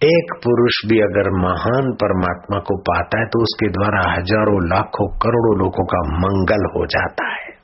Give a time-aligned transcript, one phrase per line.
[0.00, 5.52] एक पुरुष भी अगर महान परमात्मा को पाता है तो उसके द्वारा हज़ारों, लाखों, करोड़ों
[5.58, 7.54] लोगों का मंगल हो जाता है।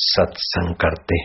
[0.00, 1.18] सत्संग करते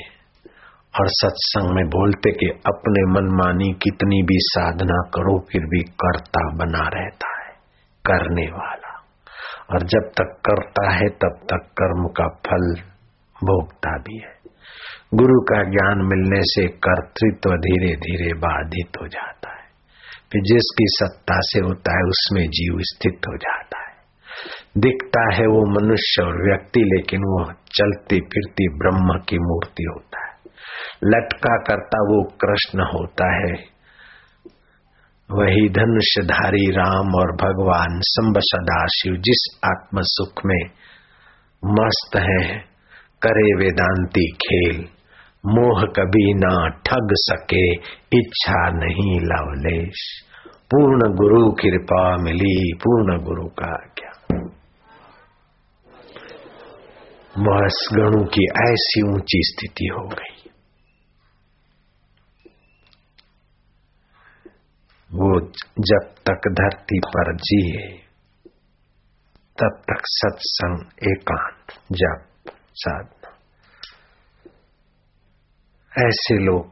[0.93, 6.83] और सत्संग में बोलते कि अपने मनमानी कितनी भी साधना करो, फिर भी कर्ता बना
[6.95, 7.51] रहता है,
[8.05, 8.93] करने वाला।
[9.73, 12.73] और जब तक करता है, तब तक कर्म का फल
[13.35, 14.32] भोगता भी है।
[15.13, 19.63] गुरु का ज्ञान मिलने से कर्तृत्व धीरे धीरे बाधित हो जाता है।
[20.31, 23.93] फिर जिसकी सत्ता से होता है, उसमें जीव स्थित हो जाता है।
[24.77, 30.33] दिखता है वो मनुष्य और व्यक्ति, लेकिन वो चलती फिरती ब्रह्म की मूर्ति होता है।
[31.03, 33.73] लटका करता वो कृष्ण होता है।
[35.31, 40.65] वही धनुषधारी राम और भगवान संब सदाशिव, जिस आत्म सुख में
[41.65, 42.59] मस्त है,
[43.21, 44.92] करे वेदांती खेल।
[45.45, 47.71] मोह कभी ना ठग सके,
[48.17, 50.03] इच्छा नहीं लवलेश।
[50.71, 54.11] पूर्ण गुरु कृपा मिली, पूर्ण गुरु का क्या
[57.39, 60.49] बस गणु की ऐसी ऊँची स्थिति हो गई।
[65.11, 65.39] वो
[65.79, 67.87] जब तक धरती पर जिए,
[69.57, 73.22] तब तक सत्संग एकांत जब साधना
[75.97, 76.65] ऐसे लोग।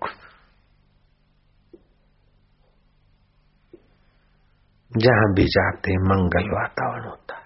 [4.98, 7.42] जहाँ भी जाते मंगल वातावरण होता है।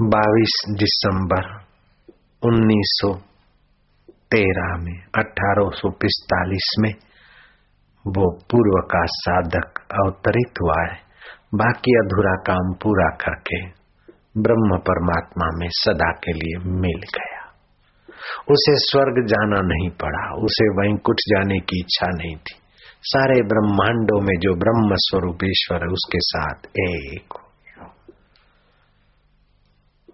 [0.00, 1.66] बाईस दिसंबर
[2.42, 6.94] 1913 में 1845 में
[8.06, 11.06] वो पूर्व का साधक अवतरित हुआ है।
[11.54, 13.66] बाकी अधूरा काम पूरा करके
[14.42, 17.25] ब्रह्म परमात्मा में सदा के लिए मिल गया
[18.34, 22.54] उसे स्वर्ग जाना नहीं पड़ा, उसे वैंकुट जाने की इच्छा नहीं थी।
[23.02, 27.42] सारे ब्रह्मांडों में जो ब्रह्म स्वरूप ईश्वर है, उसके साथ एक हो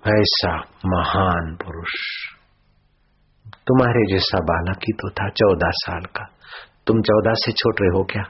[0.09, 0.57] ऐसा
[0.87, 1.93] महान पुरुष।
[3.67, 6.29] तुम्हारे जैसा बालक ही तो था चौदह साल का।
[6.87, 8.23] तुम चौदह से छोटे हो क्या?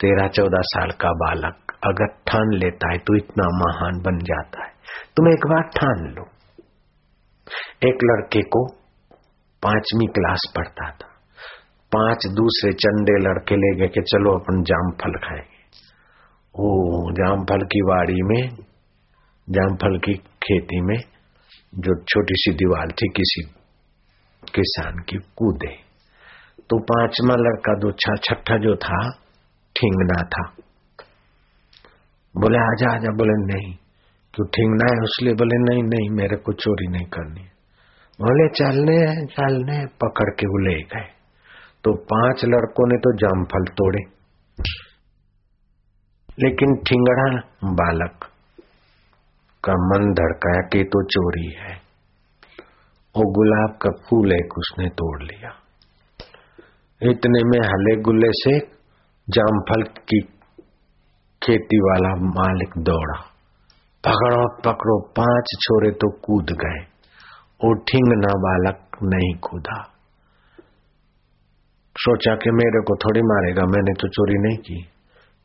[0.00, 4.70] तेरह चौदह साल का बालक अगर ठान लेता है तो इतना महान बन जाता है।
[5.16, 6.35] तुम एक बार ठान लो।
[7.84, 8.66] एक लड़के को
[9.62, 11.08] पांचवी क्लास पढ़ता था।
[11.92, 15.56] पाँच दूसरे चंडे लड़के ले गए कि चलो अपन जामफल खाएँगे।
[16.58, 18.48] ओ जामफल की वाड़ी में
[19.50, 20.98] जामफल की खेती में
[21.74, 23.42] जो छोटी सी दीवार थी किसी
[24.54, 25.86] किसान की कूदे।
[26.60, 29.10] तो पांचवा लड़का दो छठा जो था,
[29.76, 30.52] ठिंगना था।
[32.36, 33.76] बोले, आजा आजा। बोले, नहीं।
[34.36, 37.40] क्यों ठिंगना है, उसलिए बोले, नहीं नहीं, मेरे को चोरी नहीं करनी
[38.20, 41.08] बोले, चलने चलने पकड़ के वो ले गए।
[41.84, 43.98] तो पाँच लड़कों ने तो जामफल तोड़े।
[46.40, 48.24] लेकिन ठिंगड़ा बालक
[49.64, 51.76] का मन धड़काया कि तो चोरी है।
[53.16, 55.50] वो गुलाब का फूल एक उसने तोड़ लिया।
[57.02, 58.58] इतने में हले गुल्ले से
[59.28, 60.20] जामफल की
[61.42, 63.35] खेती वाला मालिक दौड़ा।
[64.06, 66.80] पकड़ो पकड़ो। पाँच छोरे तो कूद गए।
[67.60, 69.78] उठिंग न बालक नहीं कूदा।
[71.96, 74.82] सोचा कि मेरे को थोड़ी मारेगा। मैंने तो चोरी नहीं की।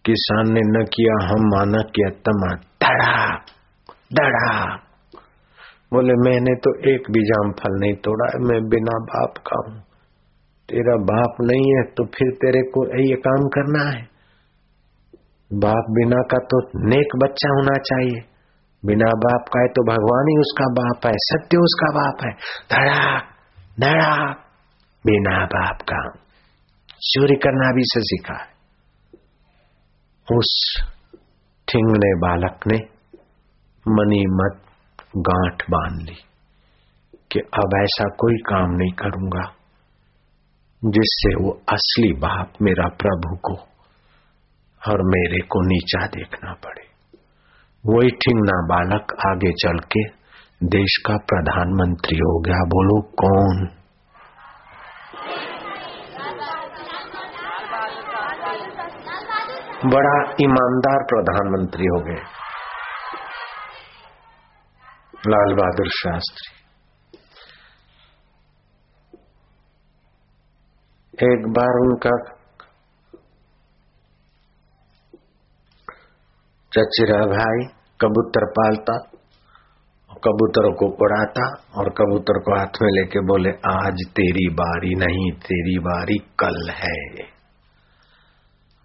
[0.05, 3.35] किसान ने न किया, हम माना किया तमा। धड़ा
[4.13, 4.75] धड़ा
[5.93, 9.79] बोले, मैंने तो एक भी जाम फल नहीं तोड़ा मैं बिना बाप का हूँ
[10.69, 14.01] तेरा बाप नहीं है तो फिर तेरे को ये काम करना है।
[15.51, 18.30] बाप बिना का तो नेक बच्चा होना चाहिए।
[18.85, 22.31] बिना बाप का है तो भगवान ही उसका बाप है, सत्य उसका बाप है।
[22.71, 23.23] धड़ाक
[23.79, 24.37] धड़ाक,
[25.05, 26.21] बिना बाप का।
[27.01, 28.51] चोरी करना भी से सीखा है।
[30.37, 30.81] उस
[31.67, 32.77] ठिंगने बालक ने
[33.87, 34.61] मनी मत
[35.17, 36.15] गांठ बाँध ली
[37.31, 39.51] कि अब ऐसा कोई काम नहीं करूँगा
[40.85, 43.53] जिससे वो असली बाप मेरा प्रभु को
[44.91, 46.80] और मेरे को नीचा देखना पड़े।
[47.85, 50.03] वही ठिंगना बालक आगे चल के
[50.63, 53.67] देश का प्रधानमंत्री हो गया। बोलो, कौन?
[59.85, 62.21] बड़ा ईमानदार प्रधानमंत्री हो गए।
[65.27, 66.57] लाल बहादुर शास्त्री।
[71.33, 72.40] एक बार उनका
[76.77, 77.67] चचेरा भाई
[78.01, 78.97] कबूतर पालता,
[80.11, 85.79] कबूतरों को उड़ाता और कबूतर को हाथ में लेके बोले, आज तेरी बारी नहीं, तेरी
[85.79, 87.13] बारी कल है।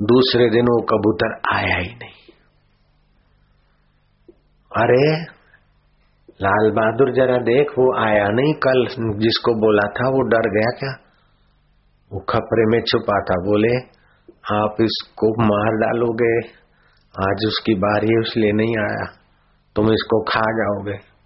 [0.02, 2.32] दूसरे दिन वो कबूतर आया ही नहीं।
[4.76, 5.22] अरे,
[6.42, 8.86] लाल बहादुर जरा देख, वो आया नहीं कल,
[9.18, 10.92] जिसको बोला था वो डर गया क्या?
[12.12, 13.76] वो खपरे में छुपा था, बोले,
[14.64, 16.65] आप इसको मार डालोगे?
[17.22, 19.04] आज उसकी बारी है इसलिए नहीं आया।
[19.76, 21.16] तुम इसको खा जाओगे।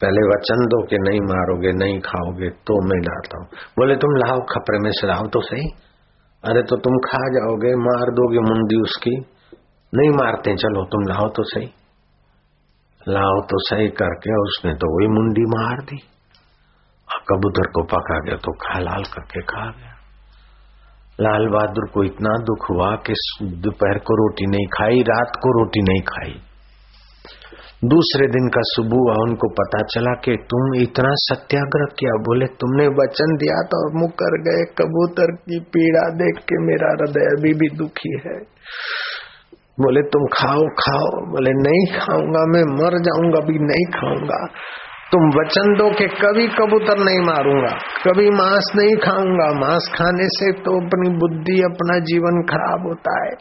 [0.00, 3.46] पहले वचन दो कि नहीं मारोगे, नहीं खाओगे तो मैं डालता हूँ।
[3.78, 5.68] बोले, तुम लाओ खपरे में से लाओ तो सही।
[6.44, 9.16] अरे तो तुम खा जाओगे, मार दोगे मुंडी उसकी।
[9.94, 11.66] नहीं मारते, चलो, तुम लाओ तो सही।
[13.08, 15.98] लाओ तो सही करके उसने तो वही मुंडी मार दी।
[17.28, 19.99] कबूतर को पका गया तो खा, लाल करके खा गया।
[21.20, 25.82] लाल बहादुर को इतना दुख हुआ कि दोपहर को रोटी नहीं खाई, रात को रोटी
[25.82, 26.34] नहीं खाई।
[27.84, 32.86] दूसरे दिन का सुबह हुआ, उनको पता चला कि तुम इतना सत्याग्रह किया। बोले, तुमने
[32.86, 37.76] वचन दिया था और मुकर गए, कबूतर की पीड़ा देख के मेरा हृदय अभी भी
[37.76, 38.38] दुखी है।
[39.80, 44.48] बोले, तुम खाओ खाओ। बोले, नहीं खाऊँगा, मैं मर जाऊँगा भी नहीं खाऊँगा।
[45.12, 47.70] तुम वचन दो कि कभी कबूतर नहीं मारूँगा,
[48.02, 53.32] कभी मांस नहीं खाऊँगा। मांस खाने से तो अपनी बुद्धि, अपना जीवन खराब होता है।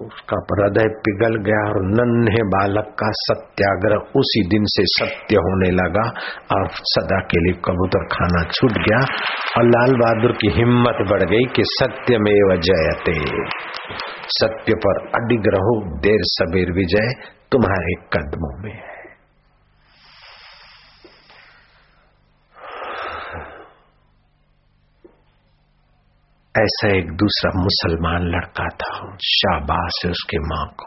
[0.00, 6.06] उसका हृदय पिघल गया और नन्हे बालक का सत्याग्रह उसी दिन से सत्य होने लगा
[6.52, 9.02] और सदा के लिए कबूतर खाना छूट गया
[9.58, 12.32] और लाल बहादुर की हिम्मत बढ़ गई कि सत्य में
[12.62, 13.14] जयते।
[14.32, 17.14] सत्य पर अडिग रहो, देर सबेर विजय।
[17.52, 18.92] तुम्हारे कदमों में है।
[26.54, 30.86] ऐसा एक दूसरा मुसलमान लड़का था, शाबाश है उसके माँ को।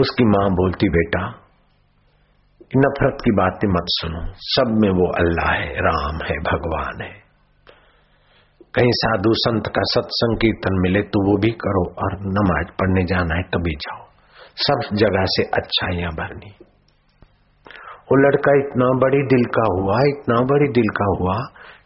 [0.00, 1.44] उसकी माँ बोलती, बेटा
[2.76, 7.12] नफरत की बातें मत सुनो। सब में वो अल्लाह है, राम है, भगवान है।
[8.74, 13.34] कहीं साधु संत का सत्संग कीर्तन मिले तो वो भी करो और नमाज़ पढ़ने जाना
[13.34, 14.07] है तभी जाओ।
[14.58, 16.50] सब जगह से अच्छाइयाँ भरनी।
[18.08, 21.36] वो लड़का इतना बड़ी दिल का हुआ, इतना बड़ी दिल का हुआ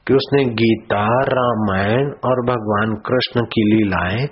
[0.07, 4.29] कि उसने गीता, रामायण और भगवान कृष्ण की लीलाएँ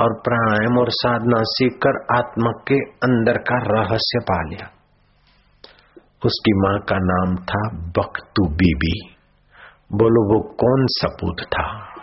[0.00, 4.70] और प्राणायाम और साधना सीखकर आत्मा के अंदर का रहस्य पा लिया।
[6.26, 9.14] उसकी माँ का नाम था बख्तू बीबी।
[9.92, 11.93] बोलो, वो कौन सपूत था?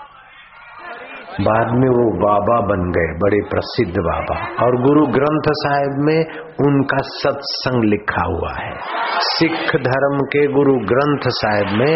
[1.32, 6.20] बाद में वो बाबा बन गए, बड़े प्रसिद्ध बाबा। और गुरु ग्रंथ साहिब में
[6.68, 8.74] उनका सत्संग लिखा हुआ है।
[9.20, 11.96] सिख धर्म के गुरु ग्रंथ साहिब में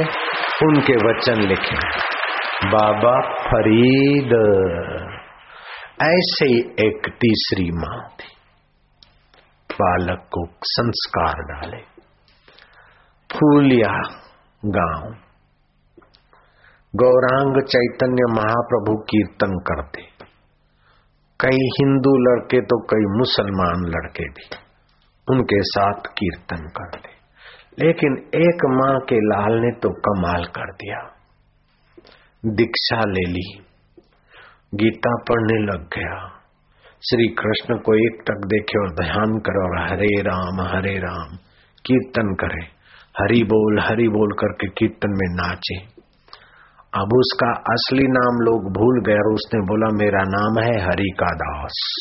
[0.64, 1.76] उनके वचन लिखे
[2.66, 4.32] बाबा फरीद,
[6.02, 8.32] ऐसे ही एक तीसरी माँ थी।
[9.74, 11.78] बालक को संस्कार डाले।
[13.30, 14.02] फूलिया
[14.66, 15.25] गाँव
[16.96, 20.02] गौरांग चैतन्य महाप्रभु कीर्तन करते।
[21.40, 24.50] कई हिंदू लड़के तो कई मुसलमान लड़के भी
[25.32, 27.10] उनके साथ कीर्तन करते।
[27.86, 31.12] लेकिन एक माँ के लाल ने तो कमाल कर दिया।
[32.46, 33.66] दीक्षा ले ली।
[34.76, 36.28] गीता पढ़ने लग गया।
[37.10, 41.38] श्री कृष्ण को एक तक देखे और ध्यान करो और हरे राम हरे राम,
[41.86, 42.76] कीर्तन करे।
[43.22, 45.95] हरि बोल हरि बोल करके कीर्तन में नाचे।
[46.96, 51.25] अब उसका असली नाम लोग भूल गए और उसने बोला, मेरा नाम है हरि का
[51.25, 51.96] दास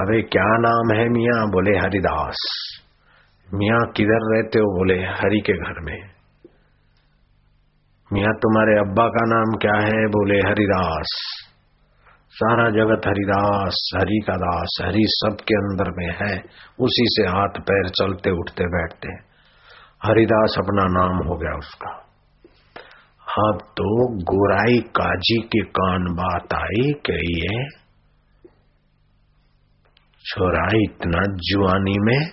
[0.00, 1.46] अरे क्या नाम है मिया?
[1.46, 2.36] बोले, हरिदास।
[3.54, 4.78] मिया, किधर रहते हो?
[4.78, 6.10] बोले, हरि के घर में।
[8.12, 10.06] मिया, तुम्हारे अब्बा का नाम क्या है?
[10.06, 11.06] बोले, हरिदास।
[12.30, 16.38] सारा जगत हरिदास, हरि का दास, हरि सबके अंदर में है,
[16.80, 19.08] उसी से हाथ पैर चलते उठते बैठते
[20.08, 22.01] हरिदास अपना नाम हो गया उसका।
[23.38, 27.68] अब तो गोराई काजी के कान बात आई, कही ये
[30.24, 32.30] छोरा इतना जुआनी में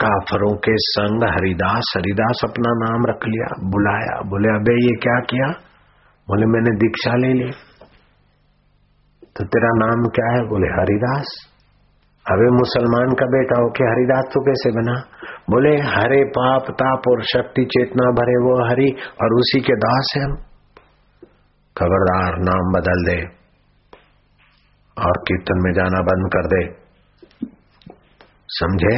[0.00, 5.46] काफरों के संग हरिदास हरिदास अपना नाम रख लिया, बुलाया, बोले, अबे, ये क्या किया?
[6.28, 7.50] बोले, मैंने दीक्षा ले ली।
[9.36, 10.48] तो तेरा नाम क्या है?
[10.48, 11.49] बोले, हरिदास।
[12.26, 15.04] अबे मुसलमान का बेटा हो के हरिदास तो कैसे बना?
[15.50, 20.22] बोले, हरे पाप, ताप और शक्ति चेतना भरे वो हरि और उसी के दास है
[20.24, 20.32] हम।
[21.76, 23.40] खबरदार, नाम बदल दे
[25.04, 26.80] और कीर्तन में जाना बंद कर दे।
[28.48, 28.96] समझे?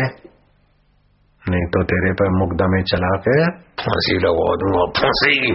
[1.50, 5.54] नहीं तो तेरे पर मुग्ध में चला के फांसी लगवा दूँगा, फांसी।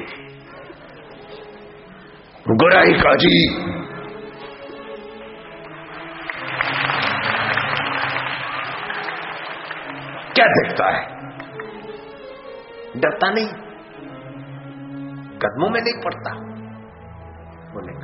[2.51, 3.67] गुराई काजी।
[10.37, 11.05] क्या देखता है?
[12.99, 13.47] डरता नहीं।
[15.41, 16.33] कदमों में नहीं पड़ता।
[17.73, 17.95] बोले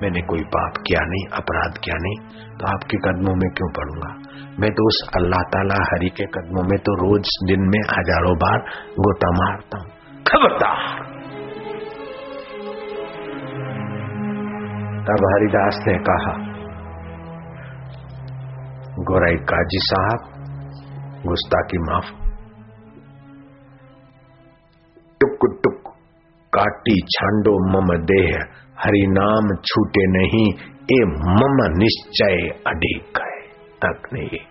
[0.00, 2.16] मैंने कोई पाप किया नहीं, अपराध किया नहीं
[2.56, 4.08] तो आपके कदमों में क्यों पड़ूँगा?
[4.60, 8.58] मैं तो उस अल्लाह ताला हरि के कदमों में तो रोज दिन में हज़ारों बार
[8.98, 9.88] गोता मारता हूँ।
[10.28, 10.82] खबरदार।
[15.06, 16.34] तब हरिदास ने कहा,
[19.04, 20.33] गोराई काजी साहब
[21.26, 22.08] गुस्ताखी माफ़।
[25.20, 25.92] टुक टुक
[26.52, 28.32] काटी छांडो मम देह,
[28.78, 30.48] हरि नाम छूटे नहीं,
[30.92, 33.40] ए मम निश्चय अधिक है
[33.84, 34.42] तक नहीं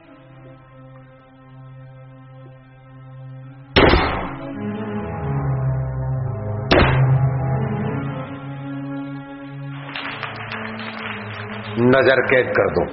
[11.83, 12.83] नज़र कैद कर दो।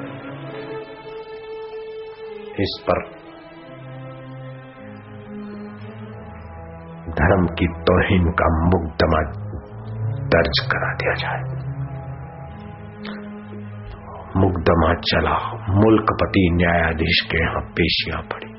[2.62, 3.02] इस पर
[7.11, 9.21] धर्म की तोहिन का मुकदमा
[10.29, 11.61] दर्ज करा दिया जाए।
[14.37, 15.37] मुकदमा चला।
[15.75, 18.52] मुल्कपति न्यायाधीश के यहाँ पेशियाँ पड़ी।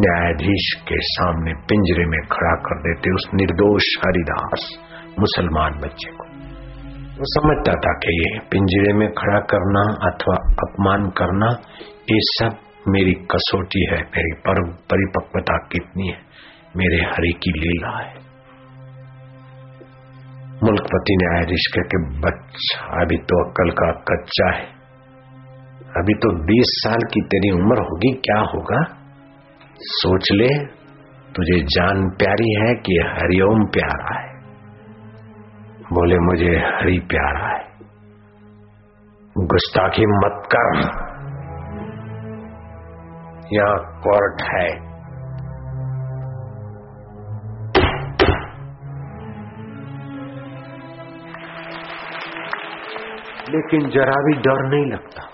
[0.00, 4.78] न्यायाधीश के सामने पिंजरे में खड़ा कर देते उस निर्दोष हरिदास,
[5.18, 6.24] मुसलमान बच्चे को।
[7.18, 11.46] वो समझता था कि ये पिंजरे में खड़ा करना अथवा अपमान करना,
[12.10, 12.56] ये सब
[12.88, 14.32] मेरी कसौटी है, मेरी
[14.90, 16.27] परिपक्वता कितनी है?
[16.78, 18.14] मेरे हरि की लीला है।
[20.64, 24.78] मुल्कपति न्यायाधीश कह के बच्चा, अभी तो अक्कल का कच्चा है।
[25.96, 28.96] अभी तो 20 साल की तेरी उम्र होगी, क्या होगा?
[29.78, 30.64] सोच ले,
[31.36, 34.38] तुझे जान प्यारी है कि हरिओम प्यारा है।
[35.92, 37.68] बोले, मुझे हरी प्यारा है।
[39.38, 40.78] गुस्ताखी मत कर।
[43.52, 44.87] यहाँ कोर्ट है।
[53.49, 55.29] लेकिन जरा भी डर नहीं लगता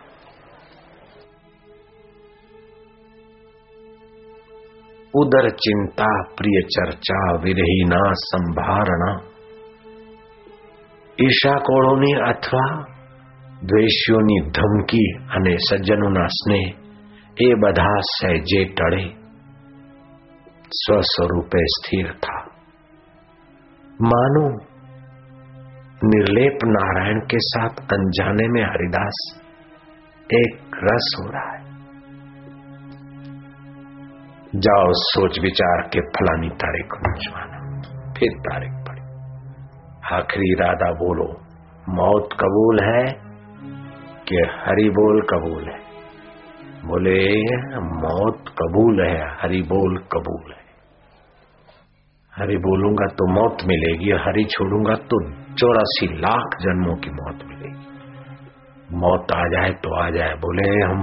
[5.13, 9.11] उदर चिंता प्रिय चर्चा विरहीना संभारणा
[11.17, 12.67] ઈર્ષાકોળોની અથવા
[13.63, 16.67] દ્વેષીઓની ધમકી અને સજ્જનોના સ્નેહ
[17.41, 19.03] એ બધા સહેજે ટળે
[20.71, 22.37] સ્વસ્વરૂપે સ્થિર था
[24.03, 24.45] मानो
[26.04, 29.40] निर्लेप नारायण के साथ अनजाने में हरिदास,
[30.34, 31.64] एक रस हो रहा है।
[34.54, 37.12] जाओ, सोच विचार के फलानी तारीख को
[38.12, 38.70] फिर तारीख
[40.12, 41.40] आखिरी इरादा बोलो,
[41.88, 43.04] मौत कबूल है
[44.28, 45.78] कि हरि बोल कबूल है?
[46.84, 47.40] बोले,
[47.78, 50.64] मौत कबूल है, हरि बोल कबूल है।
[52.34, 57.94] हरि बोलूँगा तो मौत मिलेगी हरि छोड़ूँगा तो चौरासी लाख जन्मों की मौत मिलेगी
[58.94, 61.02] मौत आ जाए तो आ जाए, बोले, हम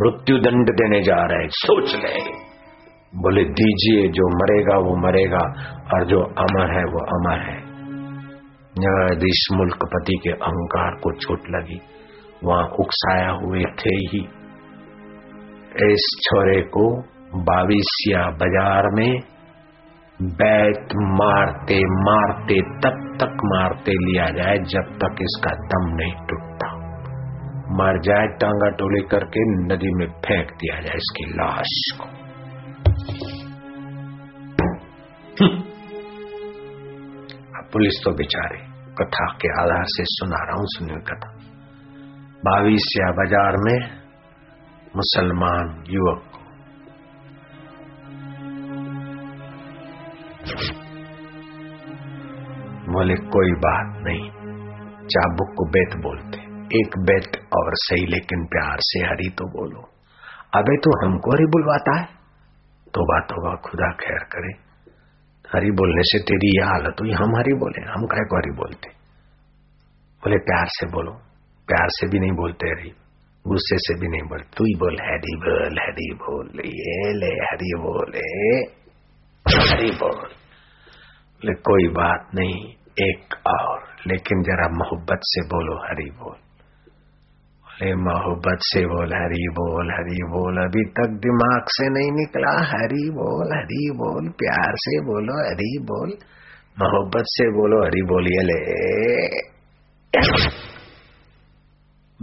[0.00, 2.18] मृत्यु दंड देने जा रहे हैं, सोच ले।
[3.18, 5.42] बोले, दीजिए, जो मरेगा, वो मरेगा,
[5.94, 7.58] और जो अमर है, वो अमर है।
[8.78, 11.80] न्यायाधीश मुल्क पति के अहंकार को चोट लगी।
[12.44, 14.28] वहाँ उकसाया हुए थे ही।
[15.92, 17.02] इस छोरे को
[17.36, 19.20] बाविसिया बाज़ार में
[20.18, 26.68] बैत मारते मारते, तब तक मारते लिया जाए जब तक इसका दम नहीं टूटता।
[27.74, 32.12] मर जाए टांगा टोली करके नदी में फेंक दिया जाए इसकी लाश को।
[37.72, 38.58] पुलिस तो बेचारे
[38.98, 41.30] कथा के आधार से सुना रहा हूँ, सुनिए कथा।
[42.44, 43.78] बावीसिया बाज़ार में
[44.96, 46.33] मुसलमान युवक
[52.94, 54.30] बोले, कोई बात नहीं।
[55.06, 56.38] चाबुक को बेत बोलते।
[56.78, 59.80] एक बेत और सही, लेकिन प्यार से हरी तो बोलो।
[60.54, 62.06] अबे तो हमको हरी बुलवाता है?
[62.94, 64.52] तो बात होगा खुदा खैर करे।
[65.52, 68.88] हरी बोलने से तेरी यह हालत हुई। हम हरी बोले, हम काय को हरी बोलते?
[70.22, 71.12] बोले, प्यार से बोलो।
[71.68, 72.90] प्यार से भी नहीं बोलते हरी,
[73.44, 77.74] गुस्से से भी नहीं बोलते। तू ही बोल, हरी बोल हरी बोल, ये ले, हरी
[77.78, 78.28] बोले,
[79.46, 80.28] हरी बोल।
[81.38, 86.36] बोले, कोई बात नहीं। एक और, लेकिन जरा मोहब्बत से बोलो, हरी बोल।
[87.64, 93.10] बोले मोहब्बत से बोल, हरी बोल हरी बोल। अभी तक दिमाग से नहीं निकला, हरी
[93.10, 96.08] बोल हरी बोल। प्यार से बोलो, हरी बोल।
[96.78, 98.64] मोहब्बत से बोलो, हरी बोलिए ले।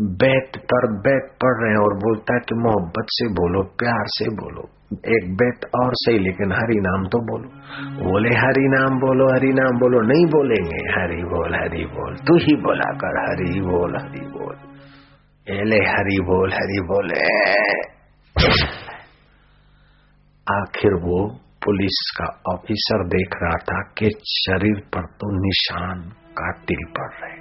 [0.02, 4.26] बैत पर बैत पढ़ रहे हैं और बोलता है कि मोहब्बत से बोलो, प्यार से
[4.26, 7.50] बोलो। एक बैत और सही, लेकिन हरि नाम तो बोलो।
[8.00, 12.56] बोले, हरि नाम बोलो, हरि नाम बोलो, नहीं बोलेंगे। हरि बोल हरि बोल, तू ही
[12.56, 14.56] बोला कर, हरि बोल हरि बोल।
[15.48, 17.22] एले, हरि बोल, हरि बोले
[20.48, 21.20] आखिर वो
[21.66, 26.02] पुलिस का ऑफिसर देख रहा था कि शरीर पर तो निशान
[26.38, 27.40] का तिल पड़ रहे।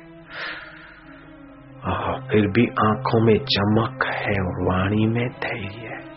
[2.30, 6.09] फिर भी आँखों में चमक है और वाणी में धैर्य है।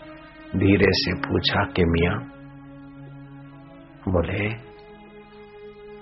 [0.56, 2.12] धीरे से पूछा कि मिया,
[4.08, 4.54] बोले,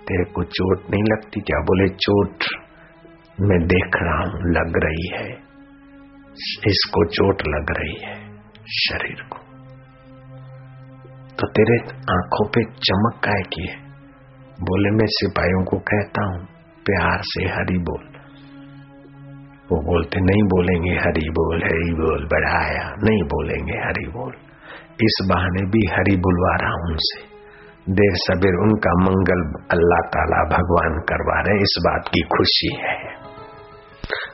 [0.03, 1.59] तेरे को चोट नहीं लगती क्या?
[1.59, 2.45] बोले, चोट
[3.41, 5.29] मैं देख रहा हूँ, लग रही है।
[6.67, 9.39] इसको चोट लग रही है शरीर को।
[11.39, 13.77] तो तेरे आँखों पे चमक काय की है?
[14.61, 16.47] बोले, मैं सिपाहियों को कहता हूँ,
[16.85, 18.22] प्यार से हरी बोल।
[19.73, 24.33] वो बोलते, नहीं बोलेंगे, हरी बोल हरी बोल, बढ़ाया, नहीं बोलेंगे, हरी बोल।
[25.03, 27.21] इस बहाने भी हरी बुलवा रहा हूँ उनसे।
[27.93, 32.97] देर सबेर उनका मंगल अल्लाह ताला भगवान करवा रहे, इस बात की खुशी है।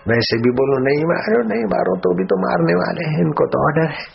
[0.08, 3.62] वैसे भी बोलो, नहीं मारो नहीं मारो तो भी तो मारने वाले हैं, इनको तो
[3.66, 4.06] ऑर्डर है।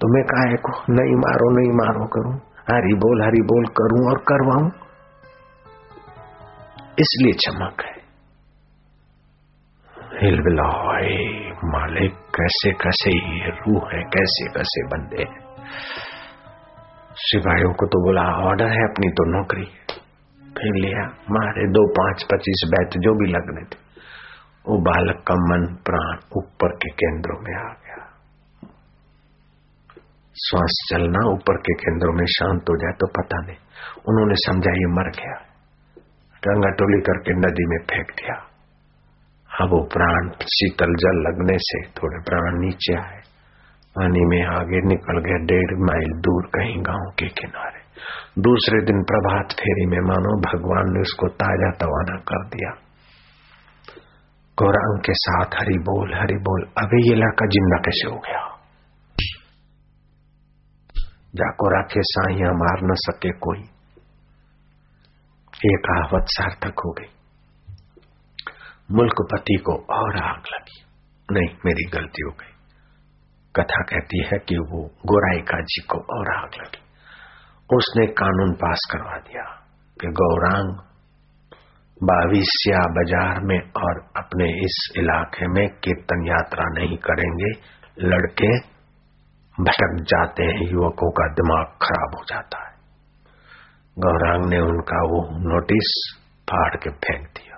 [0.00, 2.34] तो मैं काहे को नहीं मारो नहीं मारो करूँ,
[2.70, 4.70] हरी बोल हरी बोल करूँ और करवाऊं।
[6.98, 8.03] इसलिए चमक है।
[10.24, 11.16] हिलबिलाए
[11.64, 15.40] मालिक, कैसे कैसे ये रूह है, कैसे कैसे बंदे हैं।
[17.12, 19.64] सिपाहियों को तो बोला ऑर्डर है अपनी तो नौकरी।
[20.38, 23.78] फिर लिया, मारे दो पाँच पच्चीस बैच जो भी लगने थे।
[24.68, 28.06] वो बालक का मन, प्राण ऊपर के केंद्रों में आ गया।
[30.36, 33.56] श्वास चलना ऊपर के केंद्रों में शांत हो जाए तो पता नहीं,
[34.08, 35.36] उन्होंने समझा ये मर गया।
[36.42, 38.53] गंगा टोली करके नदी में फेंक दिया।
[39.62, 43.20] अब वो प्राण शीतल जल लगने से थोड़े प्राण नीचे आए।
[43.96, 47.82] पानी में आगे निकल गए डेढ़ माइल दूर कहीं गाँव के किनारे।
[48.42, 52.72] दूसरे दिन प्रभात फेरी में मानो भगवान ने उसको ताज़ा तवाना कर दिया।
[54.58, 58.42] गौरांग के साथ हरी बोल हरी बोल, अभी ये लड़का ज़िंदा कैसे हो गया?
[61.34, 63.58] जाको राखे साइया मार न सके कोई।
[65.64, 67.13] ये कहावत सार्थक हो गई।
[68.90, 70.84] मुल्कपति को और आग लगी।
[71.32, 72.52] नहीं, मेरी गलती हो गई।
[73.56, 76.82] कथा कहती है कि वो गोराई काजी को और आग लगी।
[77.76, 79.42] उसने कानून पास करवा दिया
[80.00, 80.78] कि गौरांग
[82.02, 87.50] बाविसिया बाज़ार में और अपने इस इलाके में कीर्तन यात्रा नहीं करेंगे।
[87.98, 88.58] लड़के
[89.62, 92.74] भटक जाते हैं, युवकों का दिमाग खराब हो जाता है।
[93.98, 96.16] गौरांग ने उनका वो नोटिस
[96.50, 97.53] फाड़ के फेंक दिया।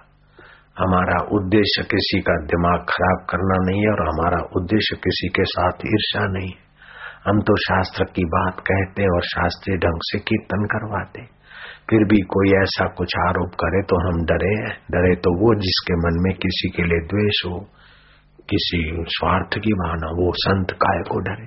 [0.79, 5.87] हमारा उद्देश्य किसी का दिमाग खराब करना नहीं है और हमारा उद्देश्य किसी के साथ
[5.87, 6.65] ईर्षा नहीं। है
[7.27, 11.23] हम तो शास्त्र की बात कहते और शास्त्रीय ढंग से कीर्तन करवाते।
[11.91, 14.55] फिर भी कोई ऐसा कुछ आरोप करे तो हम डरे
[14.91, 17.59] डरे तो वो जिसके मन में किसी के लिए द्वेष हो,
[18.51, 21.47] किसी स्वार्थ की भावना, वो संत काय को डरे।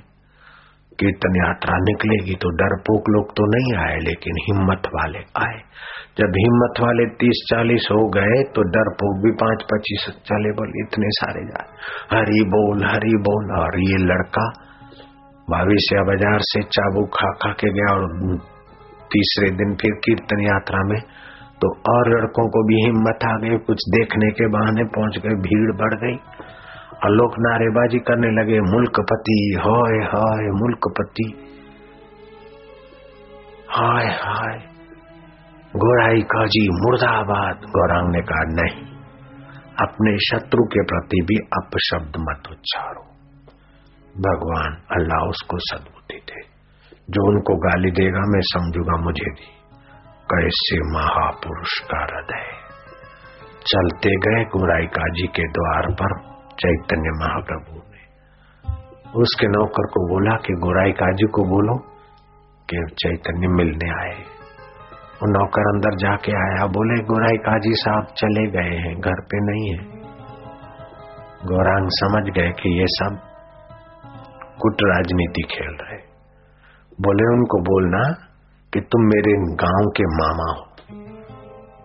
[0.99, 5.59] कीर्तन यात्रा निकलेगी तो डरपोक लोग तो नहीं आए, लेकिन हिम्मत वाले आए।
[6.19, 10.71] जब हिम्मत वाले तीस चालीस हो गए तो डर डरपोक भी पाँच पच्चीस चले, बोल,
[10.79, 11.67] इतने सारे जाए
[12.11, 14.45] हरी बोल हरी बोल, और ये लड़का
[15.47, 18.03] भाविष्य बाज़ार से चाबू खा खा के गया, और
[19.11, 20.99] तीसरे दिन फिर कीर्तन यात्रा में
[21.61, 25.75] तो और लड़कों को भी हिम्मत आ गई, कुछ देखने के बहाने पहुँच गए, भीड़
[25.81, 26.15] बढ़ गई,
[26.99, 31.27] और लोग नारेबाजी करने लगे, मुल्कपति, हाय हाय, मुल्कपति,
[33.69, 34.68] हाय हाय
[35.75, 38.85] गोराई काजी मुर्दाबाद। गौरांग ने कहा, नहीं,
[39.87, 43.01] अपने शत्रु के प्रति भी अपशब्द मत उच्चारो।
[44.17, 46.41] भगवान अल्लाह उसको सदबुद्धि दे।
[47.09, 49.59] जो उनको गाली देगा, मैं समझूँगा मुझे भी।
[50.33, 52.59] कैसे महापुरुष का हृदय
[53.67, 58.03] चलते गए गोराई काजी के द्वार पर चैतन्य महाप्रभु ने।
[59.21, 61.77] उसके नौकर को बोला कि, गोराई काजी को बोलो
[62.69, 64.38] कि चैतन्य मिलने आए
[65.19, 69.69] वो नौकर अंदर जाके आया, बोले, गोराई काजी साहब चले गए हैं, घर पे नहीं
[69.69, 69.99] है।
[71.45, 73.19] गौरांग समझ गए कि ये सब
[74.61, 76.09] कुट राजनीति खेल रहे
[77.01, 78.11] बोले, उनको बोलना
[78.73, 80.69] कि तुम मेरे गाँव के मामा हो।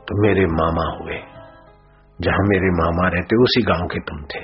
[0.03, 1.19] तो मेरे मामा हुए।
[2.21, 4.41] जहाँ मेरे मामा रहते, उसी गाँव के तुम थे।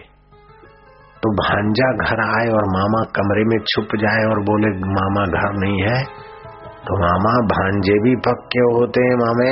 [1.23, 5.83] तो भांजा घर आए और मामा कमरे में छुप जाए और बोले, मामा घर नहीं
[5.83, 6.30] है।
[6.81, 9.51] तो मामा भांजे भी पक्के होते हैं मामे।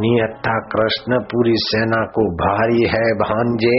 [0.00, 3.78] नियत कृष्ण पूरी सेना को भारी है भांजे।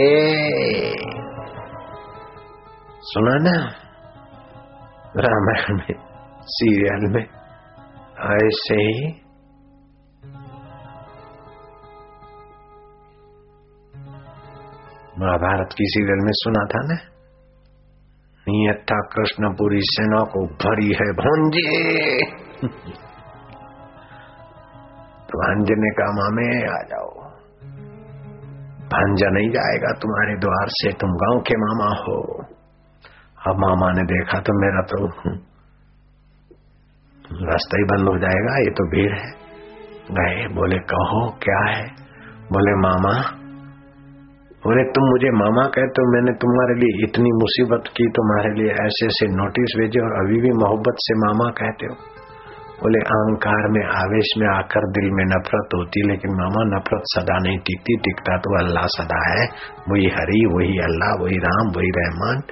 [3.00, 3.72] सुना ना?
[5.16, 5.94] रामायण में,
[6.42, 7.24] सीरियल में,
[8.36, 9.12] ऐसे ही।
[15.18, 17.07] महाभारत की सीरियल में सुना था ना?
[18.48, 21.72] नियत था कृष्णपुरी सेना को भरी है भंजे।
[25.28, 27.10] तो भांजे ने कहा, मामे, आ जाओ।
[28.92, 32.20] भांजा नहीं जाएगा तुम्हारे द्वार से, तुम गाँव के मामा हो।
[33.46, 35.06] अब मामा ने देखा तो मेरा तो
[37.44, 39.28] रास्ता ही बंद हो जाएगा, ये तो भीड़ है।
[40.10, 41.82] गए, बोले, कहो, क्या है?
[42.52, 43.12] बोले, मामा
[44.68, 49.06] बोले, तुम मुझे मामा कहते हो मैंने तुम्हारे लिए इतनी मुसीबत की, तुम्हारे लिए ऐसे
[49.06, 51.94] ऐसे नोटिस भेजे और अभी भी मोहब्बत से मामा कहते हो?
[52.82, 57.58] बोले, अहंकार में, आवेश में आकर दिल में नफरत होती, लेकिन मामा नफरत सदा नहीं
[57.58, 59.46] टिकती, टिकता तो अल्लाह सदा है।
[59.88, 62.42] वही हरी, वही अल्लाह, वही राम, वही रहमान।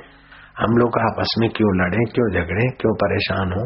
[0.59, 3.65] हम लोग आपस में क्यों लड़े, क्यों झगड़े, क्यों परेशान हो?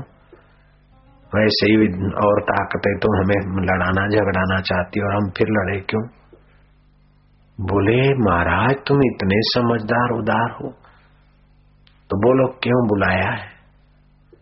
[1.38, 1.76] वैसे ही
[2.10, 6.19] और ताकतें तो हमें लड़ाना, झगड़ाना चाहती और हम फिर लड़े क्यों?
[7.60, 10.68] बोले, महाराज, तुम इतने समझदार, उदार हो।
[12.10, 13.46] तो बोलो क्यों बुलाया है?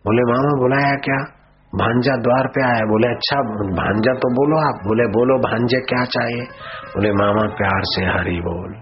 [0.05, 1.35] बोले, मामा, बुलाया क्या?
[1.75, 3.41] भांजा द्वार पे आया बोले अच्छा
[3.75, 6.41] भांजा तो बोलो आप। बोले, बोलो, भांजे क्या चाहिए?
[6.87, 8.73] बोले, मामा, प्यार से हरी बोल।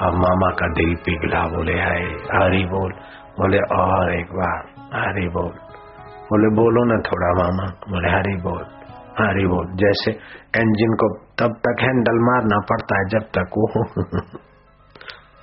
[0.00, 2.02] अब मामा का दिल पिघला। बोले, हाय,
[2.42, 2.92] हरी बोल।
[3.38, 5.52] बोले, और एक बार, हरी बोल।
[6.08, 8.66] बोले, बोलो ना थोड़ा, मामा। बोले, हरी बोल
[9.20, 10.10] हरी बोल। जैसे
[10.60, 13.84] इंजन को तब तक हैंडल मारना पड़ता है जब तक वो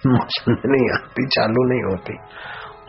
[0.08, 2.14] मोशन नहीं आती, चालू नहीं होती।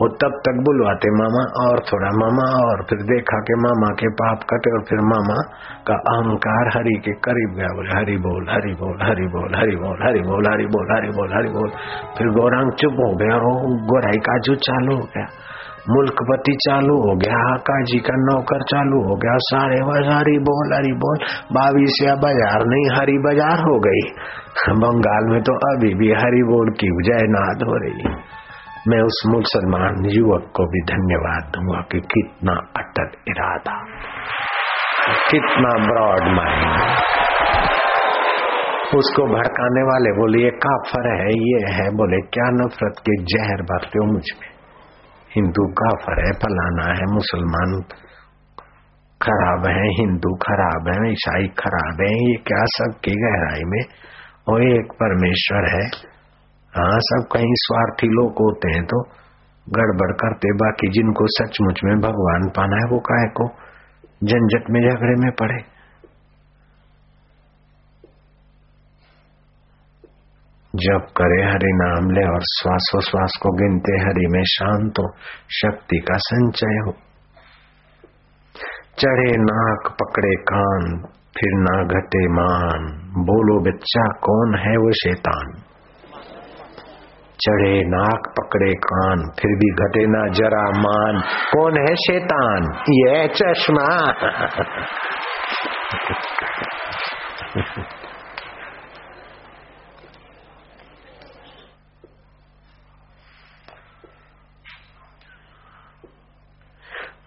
[0.01, 4.39] वो तब तक बुलवाते, मामा और थोड़ा, मामा और, फिर देखा के मामा के पाप
[4.43, 5.35] कटे और फिर मामा
[5.87, 10.07] का अहंकार हरि के करीब गया, बोले, हरि बोल हरि बोल हरि बोल हरि बोल
[10.07, 11.69] हरि बोल हरि बोल हरि बोल हरि बोल।
[12.17, 15.25] फिर गौरांग चुप हो गया और गोराई काजू चालू हो गया।
[15.87, 20.91] मुल्कपति चालू हो गया आका जी का नौकर चालू हो गया, सारे हरी बोल हरी
[20.99, 24.03] बोल बावीसिया बाज़ार नहीं, हरी बाज़ार हो गई।
[24.79, 28.13] बंगाल में तो अभी भी हरी बोल की जयनाद हो रही।
[28.87, 33.75] मैं उस मुसलमान युवक को भी धन्यवाद दूँगा कि कितना अटल इरादा,
[35.29, 36.71] कितना ब्रॉड माइंड
[38.95, 43.99] उसको भड़काने वाले बोले, ये काफर है, ये है। बोले, क्या नफरत के जहर भरते
[43.99, 44.50] हो मुझमें?
[45.35, 47.81] हिंदू काफर है, फलाना है, मुसलमान
[49.21, 53.81] खराब है, हिंदू खराब है, ईसाई खराब है, ये क्या सब की गहराई में?
[54.47, 56.11] और एक परमेश्वर है।
[56.73, 59.03] हाँ सब कहीं स्वार्थी लोग होते हैं तो
[59.69, 63.47] गड़बड़ करते बाकी जिनको सचमुच में भगवान पाना है, वो काय को?
[64.23, 65.80] झंझट में झगड़े में पड़े।
[70.75, 75.13] जब करे हरि नाम ले और श्वासोश्वास को गिनते हरि में शांत हो,
[75.49, 76.91] शक्ति का संचय हो।
[78.99, 81.03] चढ़े नाक, पकड़े कान,
[81.37, 82.85] फिर ना घटे मान,
[83.25, 85.53] बोलो बच्चा कौन है वो शैतान?
[87.39, 91.21] चढ़े नाक, पकड़े कान, फिर भी घटे ना जरा मान,
[91.55, 92.63] कौन है शैतान?
[92.89, 94.13] ये चश्मा।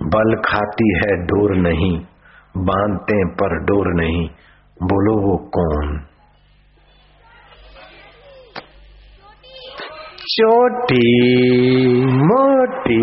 [0.04, 1.92] बल खाती है डोर नहीं,
[2.56, 4.26] बांधते पर डोर नहीं,
[4.82, 5.94] बोलो वो कौन?
[10.26, 10.98] छोटी
[12.06, 12.98] मोटी।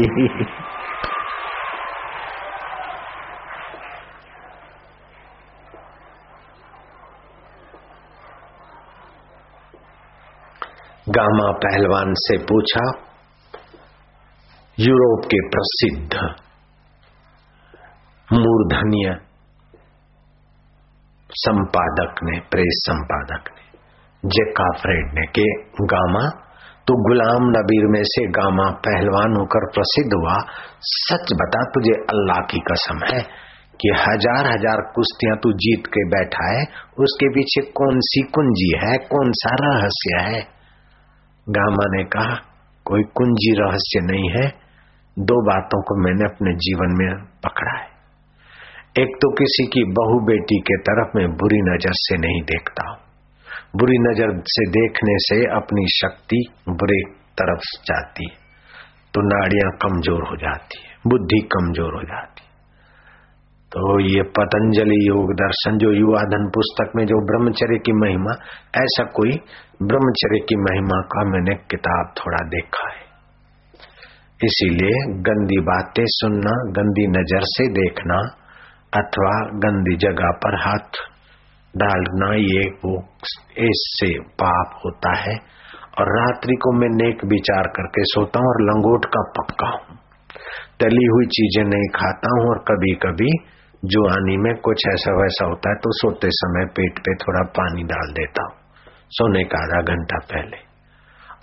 [11.10, 12.86] गामा पहलवान से पूछा,
[14.78, 16.51] यूरोप के प्रसिद्ध
[18.34, 19.16] मूर्धन्य
[21.30, 25.48] संपादक ने, प्रेस संपादक ने जेका फ्रेड ने के
[25.86, 26.22] गामा
[26.88, 30.38] तो गुलाम नबीर में से गामा पहलवान होकर प्रसिद्ध हुआ।
[30.86, 33.22] सच बता, तुझे अल्लाह की कसम है
[33.80, 36.64] कि हज़ार हज़ार कुश्तियाँ तू जीत के बैठा है।
[37.00, 40.42] उसके पीछे कौन सी कुंजी है, कौन सा रहस्य है?
[41.48, 42.36] गामा ने कहा,
[42.86, 44.48] कोई कुंजी रहस्य नहीं है।
[45.18, 47.10] दो बातों को मैंने अपने जीवन में
[47.46, 47.91] पकड़ा है।
[48.96, 52.84] एक तो किसी की बहु बेटी के तरफ़ में बुरी नज़र से नहीं देखता।
[53.76, 56.98] बुरी नज़र से देखने से अपनी शक्ति बुरे
[57.42, 58.28] तरफ़ जाती।
[59.14, 62.44] तो नाड़ियाँ कमज़ोर हो जाती है बुद्धि कमज़ोर हो जाती।
[63.72, 68.36] तो ये पतंजलि योग दर्शन, जो युवा धन पुस्तक में, जो ब्रह्मचर्य की महिमा,
[68.78, 69.40] ऐसा कोई
[69.82, 73.00] ब्रह्मचर्य की महिमा का मैंने किताब थोड़ा देखा है।
[74.42, 78.22] इसीलिए गंदी बातें सुनना, गंदी नज़र से देखना
[78.94, 81.00] अथवा गंदी जगह पर हाथ
[81.74, 82.96] डालना ये वो
[83.66, 84.10] इससे
[84.42, 85.36] पाप होता है।
[86.00, 89.98] और रात्रि को मैं नेक विचार करके सोता हूँ और लंगोट का पक्का हूँ।
[90.80, 93.30] तली हुई चीज़ें नहीं खाता हूँ और कभी कभी
[93.84, 98.12] जुआनी में कुछ ऐसा वैसा होता है तो सोते समय पेट पे थोड़ा पानी डाल
[98.14, 98.56] देता हूँ,
[99.12, 100.60] सोने का आधा घंटा पहले।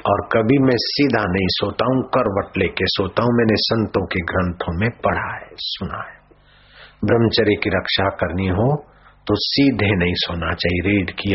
[0.06, 4.78] और कभी मैं सीधा नहीं सोता हूँ, करवट लेके सोता हूँ, मैंने संतों के ग्रंथों
[4.80, 6.17] में पढ़ा है, सुना है।
[7.02, 8.68] ब्रह्मचर्य की रक्षा करनी हो
[9.26, 11.34] तो सीधे नहीं सोना चाहिए। रीढ़ की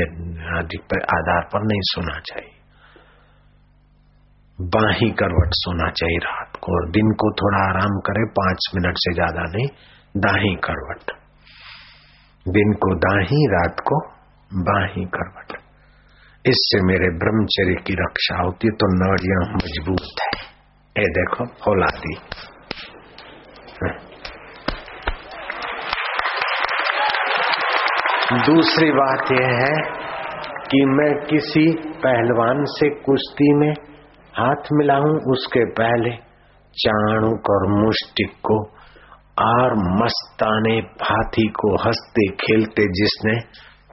[1.14, 2.52] आधार पर नहीं सोना चाहिए।
[4.60, 9.14] बाही करवट सोना चाहिए रात को और दिन को थोड़ा आराम करे, पाँच मिनट से
[9.14, 9.68] ज़्यादा नहीं,
[10.18, 11.14] दाही करवट।
[12.46, 14.00] दिन को दाही, रात को
[14.52, 15.58] बाही करवट।
[16.46, 20.34] इससे मेरे ब्रह्मचर्य की रक्षा होती तो नड़िया मज़बूत है।
[20.96, 22.16] ये देखो, फौलादी।
[28.38, 29.76] दूसरी बात यह है
[30.68, 33.74] कि मैं किसी पहलवान से कुश्ती में
[34.38, 36.10] हाथ मिलाऊं, उसके पहले
[36.74, 38.64] चाणुक और मुष्टिक को
[39.44, 43.40] और मस्ताने हाथी को हँसते खेलते जिसने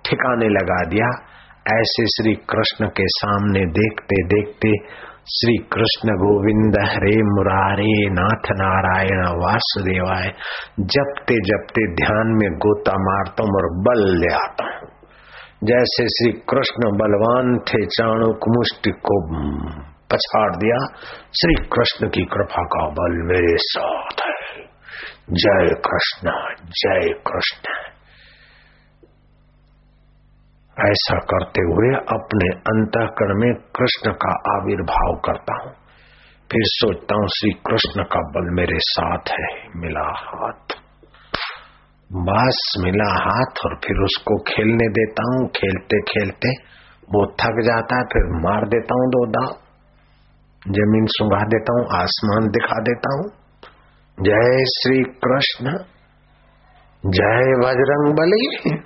[0.08, 1.10] ठिकाने लगा दिया,
[1.78, 4.76] ऐसे श्री कृष्ण के सामने देखते देखते
[5.28, 10.32] श्री कृष्ण गोविंद हरे मुरारे नाथ नारायण, वासुदेवाय,
[10.80, 14.88] जपते जपते ध्यान में गोता मारता हूँ और बल ले आता हूँ।
[15.64, 19.44] जैसे श्री कृष्ण बलवान थे, चाणुक मुष्टि को
[20.12, 20.86] पछाड़ दिया।
[21.40, 24.64] श्री कृष्ण की कृपा का बल मेरे साथ है।
[25.30, 26.30] जय कृष्ण
[26.64, 27.79] जय कृष्ण।
[30.76, 35.72] ऐसा करते हुए अपने अंतकरण में कृष्ण का आविर्भाव करता हूँ।
[36.50, 40.76] फिर सोचता हूँ, श्री कृष्ण का बल मेरे साथ है, मिला हाथ।
[42.12, 46.48] बस मिला हाथ और फिर उसको खेलने देता हूँ। खेलते खेलते
[47.12, 49.52] वो थक जाता है, फिर मार देता हूँ दो दाव।
[50.72, 53.30] ज़मीन सुंघा देता हूँ, आसमान दिखा देता हूँ।
[54.18, 55.78] जय श्री कृष्ण,
[57.06, 58.79] जय बजरंग बली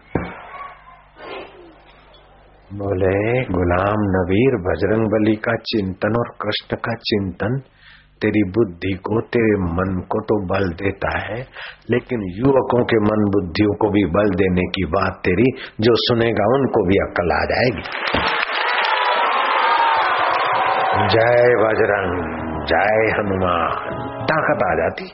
[2.74, 7.58] बोले, गुलाम नबीर, बजरंग बली का चिंतन और कृष्ण का चिंतन,
[8.20, 11.46] तेरी बुद्धि को, तेरे मन को तो बल देता है,
[11.90, 16.86] लेकिन युवकों के मन बुद्धियों को भी बल देने की बात तेरी, जो सुनेगा उनको
[16.86, 17.82] भी अकल आ जाएगी।
[21.08, 25.04] जय बजरंग, जय हनुमान। ताकत आ जाती।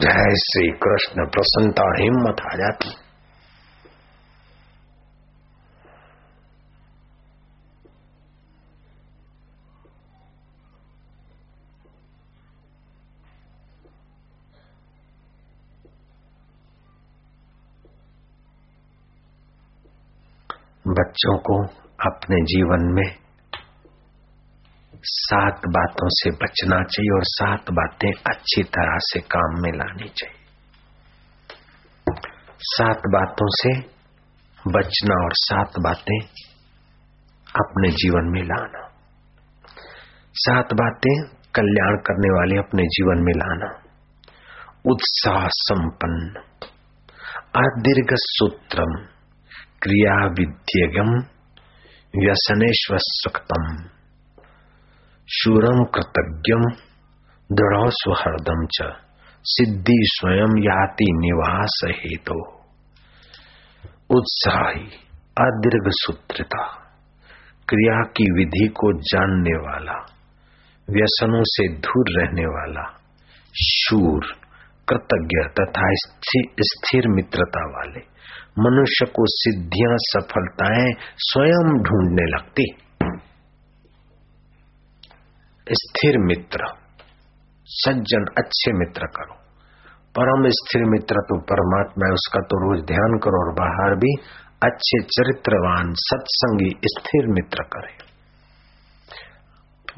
[0.00, 3.01] जय श्री कृष्ण प्रसन्नता हिम्मत आ जाती।
[20.88, 21.66] बच्चों को
[22.10, 23.22] अपने जीवन में
[25.04, 30.42] सात बातों से बचना चाहिए और सात बातें अच्छी तरह से काम में लानी चाहिए।
[32.58, 33.80] सात बातों से
[34.68, 36.20] बचना और सात बातें
[37.60, 38.88] अपने जीवन में लाना।
[40.34, 41.22] सात बातें
[41.54, 43.82] कल्याण करने वाले अपने जीवन में लाना।
[44.86, 46.42] उत्साह संपन्न,
[47.56, 49.06] अदीर्घ सूत्रम
[49.82, 51.08] क्रिया विद्यगम
[52.16, 53.64] व्यसनेश्व सुखतम
[55.28, 56.66] शूरम कृतज्ञम
[57.50, 58.92] दृढ़ स्वहृदम च,
[59.44, 62.38] सिद्धि स्वयं याति निवास हेतु
[64.10, 64.86] उत्साही
[65.38, 66.64] अदीर्घ सूत्रता
[67.68, 69.98] क्रिया की विधि को जानने वाला,
[70.88, 72.86] व्यसनों से दूर रहने वाला,
[73.54, 74.32] शूर,
[74.88, 75.90] कृतज्ञ तथा
[76.62, 78.11] स्थिर मित्रता वाले।
[78.58, 82.74] मनुष्य को सिद्धियाँ, सफलताएँ स्वयं ढूँढने लगती।
[85.72, 86.66] स्थिर मित्र,
[87.66, 89.34] सज्जन, अच्छे मित्र करो।
[90.18, 94.14] परम स्थिर मित्र तो परमात्मा है, उसका तो रोज ध्यान करो और बाहर भी
[94.62, 98.12] अच्छे चरित्रवान, सत्संगी, स्थिर मित्र करे।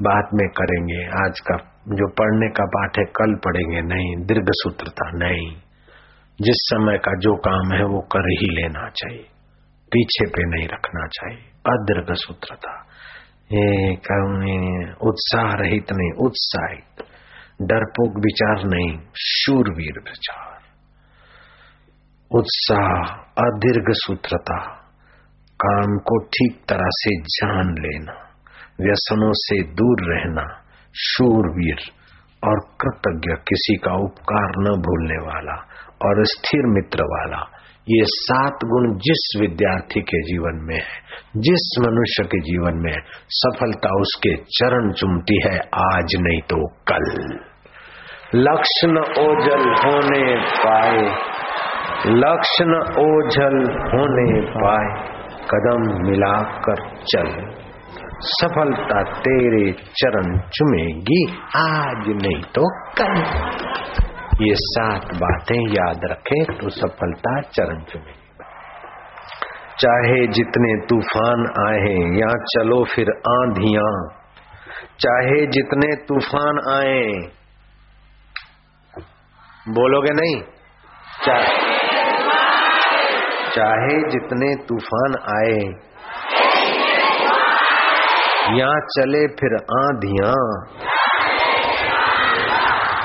[0.01, 5.11] बाद में करेंगे, आज का जो पढ़ने का पाठ है, कल पढ़ेंगे, नहीं दीर्घ सूत्रता
[5.11, 5.64] नहीं।
[6.41, 9.27] जिस समय का जो काम है वो कर ही लेना चाहिए।
[9.91, 12.81] पीछे पे नहीं रखना चाहिए। अदीर्घ सूत्रता
[15.01, 17.05] उत्साह रहित नहीं, उत्साहित।
[17.61, 20.59] डरपोक विचार नहीं, शूरवीर विचार।
[22.31, 24.59] उत्साह, अदीर्घ सूत्रता।
[25.65, 28.13] काम को ठीक तरह से जान लेना,
[28.81, 30.61] व्यसनों से दूर रहना,
[30.95, 31.79] शूरवीर
[32.43, 37.51] और कृतज्ञ किसी का उपकार न भूलने वाला। और स्थिर मित्र वाला।
[37.89, 41.05] ये सात गुण जिस विद्यार्थी के जीवन में है,
[41.37, 42.93] जिस मनुष्य के जीवन में
[43.29, 47.39] सफलता उसके चरण चुमती है, आज नहीं तो कल।
[48.35, 51.03] लक्षण ओझल होने पाए,
[52.07, 53.57] लक्षण ओझल
[53.93, 55.15] होने पाए,
[55.53, 57.55] कदम मिलाकर चल।
[58.19, 63.45] सफलता तेरे चरण चुमेगी, आज नहीं तो कल।
[64.41, 68.23] ये सात बातें याद रखें तो सफलता चरण चुमेगी
[69.79, 73.87] चाहे जितने तूफ़ान आए या चलो फिर आंधिया
[74.99, 77.01] चाहे जितने तूफ़ान आए
[79.69, 80.41] बोलोगे नहीं?
[81.25, 81.37] चा,
[83.49, 85.59] चाहे जितने तूफ़ान आए
[88.57, 90.31] या चले फिर आंधिया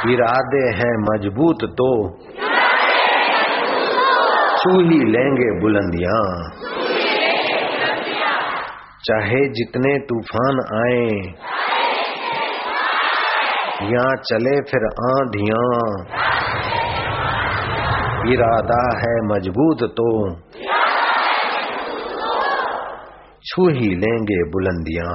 [0.08, 1.88] इरादे हैं मज़बूत तो।
[4.58, 6.22] छू ही लेंगे बुलंदियाँ।
[9.04, 11.04] चाहे जितने तूफ़ान आए,
[13.92, 15.62] यहाँ चले फिर आंधिया।
[18.32, 20.34] इरादा है मज़बूत तो।
[23.44, 25.14] छू ही लेंगे बुलंदियाँ।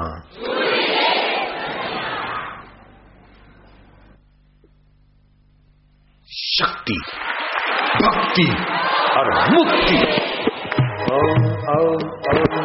[6.86, 6.98] शक्ति
[8.02, 8.46] भक्ति
[9.18, 9.98] और मुक्ति।
[11.14, 11.46] ओम
[11.76, 12.65] ओम ओम।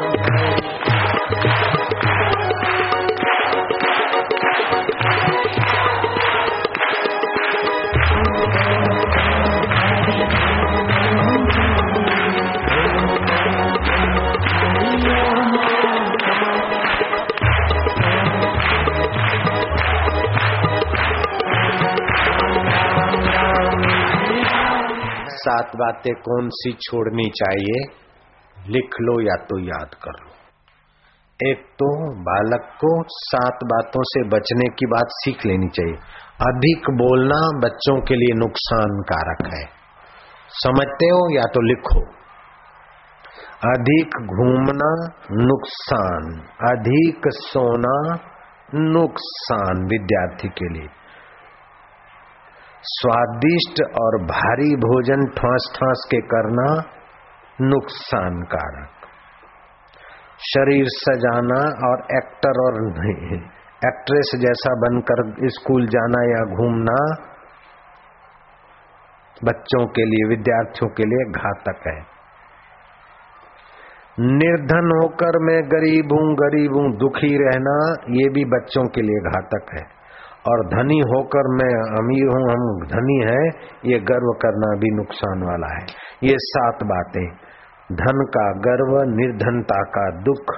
[25.81, 27.79] बातें कौन सी छोड़नी चाहिए,
[28.73, 30.31] लिख लो या तो याद कर लो।
[31.49, 31.88] एक तो
[32.21, 35.97] बालक को सात बातों से बचने की बात सीख लेनी चाहिए।
[36.49, 39.64] अधिक बोलना बच्चों के लिए नुकसान कारक है।
[40.49, 42.21] समझते हो या तो लिखो।
[43.71, 44.93] अधिक घूमना
[45.45, 46.40] नुकसान,
[46.71, 48.19] अधिक सोना
[48.75, 50.88] नुकसान विद्यार्थी के लिए।
[52.83, 56.69] स्वादिष्ट और भारी भोजन ठोस ठोस के करना
[57.61, 59.09] नुकसान कारक
[60.40, 62.79] शरीर सजाना और एक्टर और
[63.87, 66.97] एक्ट्रेस जैसा बनकर स्कूल जाना या घूमना
[69.45, 71.99] बच्चों के लिए, विद्यार्थियों के लिए घातक है।
[74.21, 79.75] निर्धन होकर मैं गरीब हूँ गरीब हूँ, दुखी रहना, ये भी बच्चों के लिए घातक
[79.75, 79.99] है।
[80.48, 83.42] और धनी होकर मैं अमीर हूँ, हम धनी है,
[83.85, 85.87] ये गर्व करना भी नुकसान वाला है।
[86.24, 87.26] ये सात बातें।
[87.92, 90.55] धन का गर्व, निर्धनता का दुख,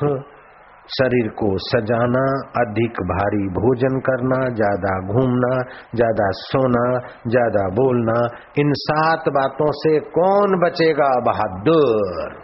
[0.88, 2.22] शरीर को सजाना,
[2.60, 5.52] अधिक भारी भोजन करना, ज़्यादा घूमना,
[5.94, 12.34] ज़्यादा सोना, ज़्यादा बोलना, इन सात बातों से कौन बचेगा बहादुर?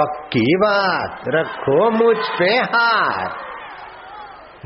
[0.00, 3.47] पक्की बात, रखो मुझ पे हाथ।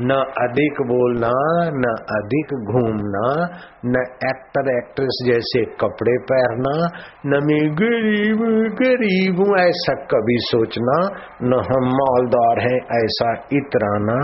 [0.01, 1.31] न अधिक बोलना,
[1.69, 3.95] न अधिक घूमना, न
[4.29, 6.87] एक्टर एक्ट्रेस जैसे कपड़े पहनना,
[7.25, 8.37] न मैं गरीब
[8.73, 10.97] गरीब हूँ ऐसा कभी सोचना,
[11.43, 14.19] न हम मालदार हैं ऐसा इतराना।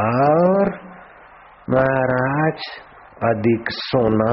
[0.00, 0.78] और
[1.70, 2.58] महाराज,
[3.22, 4.32] अधिक सोना,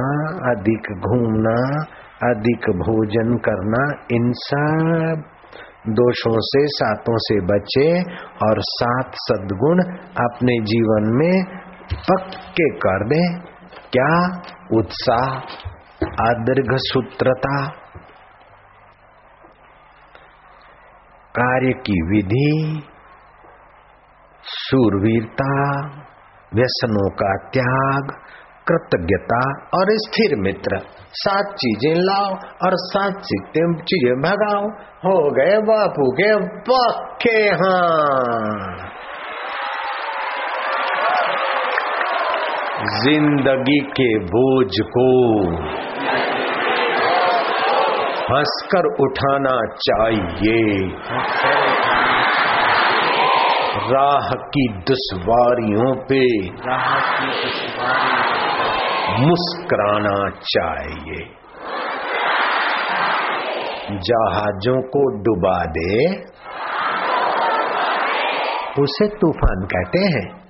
[0.51, 1.85] अधिक घूमना,
[2.29, 5.23] अधिक भोजन करना, इन सब
[5.89, 8.03] दोषों से, सातों से बचे
[8.47, 9.79] और सात सद्गुण
[10.25, 11.43] अपने जीवन में
[11.93, 13.21] पक्के कर दे।
[13.91, 14.13] क्या
[14.77, 15.35] उत्साह
[16.21, 17.67] आदर्घ सूत्रता
[21.35, 22.81] कार्य की विधि
[24.43, 25.51] सूरवीरता
[26.55, 28.13] व्यसनों का त्याग
[28.71, 29.43] कृतज्ञता
[29.77, 30.81] और स्थिर मित्र।
[31.19, 32.29] सात चीज़ें लाओ
[32.65, 34.67] और सात सीखते चीज़ें भगाओ।
[35.03, 36.29] हो गए बापू के
[36.67, 38.89] पक्के हाँ
[43.01, 45.07] ज़िंदगी के बोझ को
[48.29, 50.57] हंसकर उठाना चाहिए।
[53.91, 56.21] राह की दुश्वारियों पे
[56.67, 58.30] राह की दुश्वारियों
[59.19, 61.25] मुस्कुराना चाहिए।
[63.91, 66.15] जहाजों को डुबा दे।
[68.81, 70.41] उसे तूफ़ान कहते हैं।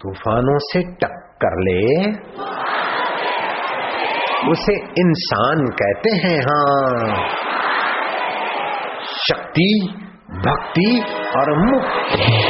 [0.00, 2.10] तूफानों से टक्कर ले।
[4.50, 7.28] उसे इंसान कहते हैं हाँ।
[9.28, 9.94] शक्ति,
[10.30, 11.04] भक्ति
[11.36, 12.44] और मुक्ति।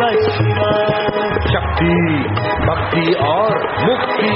[0.00, 0.58] शिव शिव
[1.52, 1.94] शक्ति
[2.66, 3.54] भक्ति और
[3.86, 4.32] मुक्ति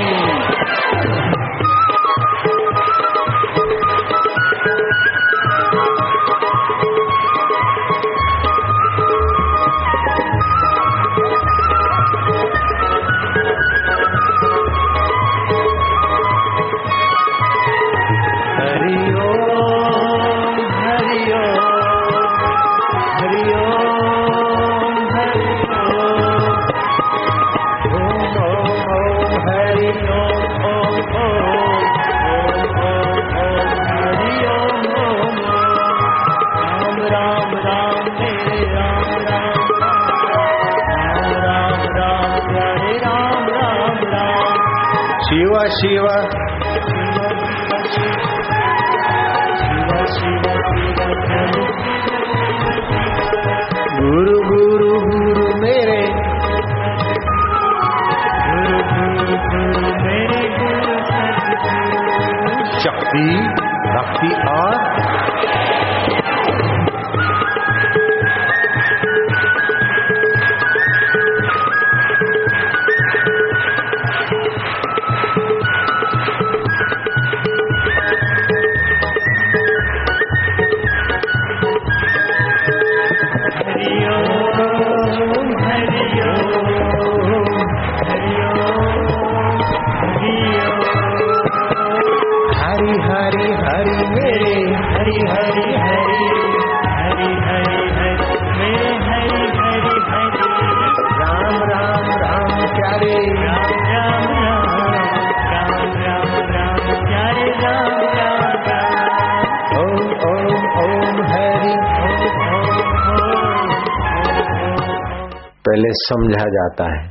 [116.03, 117.09] समझा जाता है,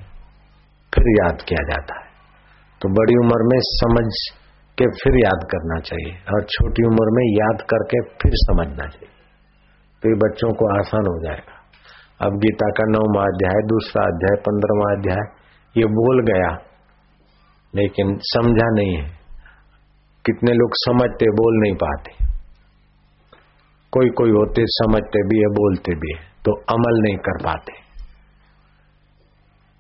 [0.94, 2.10] फिर याद किया जाता है।
[2.82, 4.08] तो बड़ी उम्र में समझ
[4.78, 9.10] के फिर याद करना चाहिए और छोटी उम्र में याद करके फिर समझना चाहिए।
[10.04, 11.58] तो ये बच्चों को आसान हो जाएगा।
[12.28, 15.24] अब गीता का नौवा अध्याय, दूसरा अध्याय, पंद्रहवा अध्याय,
[15.76, 16.50] ये बोल गया,
[17.76, 19.06] लेकिन समझा नहीं है।
[20.26, 22.12] कितने लोग समझते, बोल नहीं पाते।
[23.94, 27.81] कोई कोई होते, समझते भी है, बोलते भी है तो अमल नहीं कर पाते।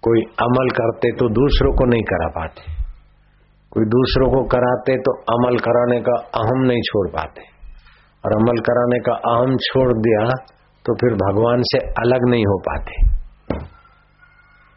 [0.03, 2.61] कोई अमल करते तो दूसरों को नहीं करा पाते।
[3.71, 7.43] कोई दूसरों को कराते तो अमल कराने का अहम नहीं छोड़ पाते।
[8.23, 10.25] और अमल कराने का अहम छोड़ दिया
[10.85, 12.99] तो फिर भगवान से अलग नहीं हो पाते।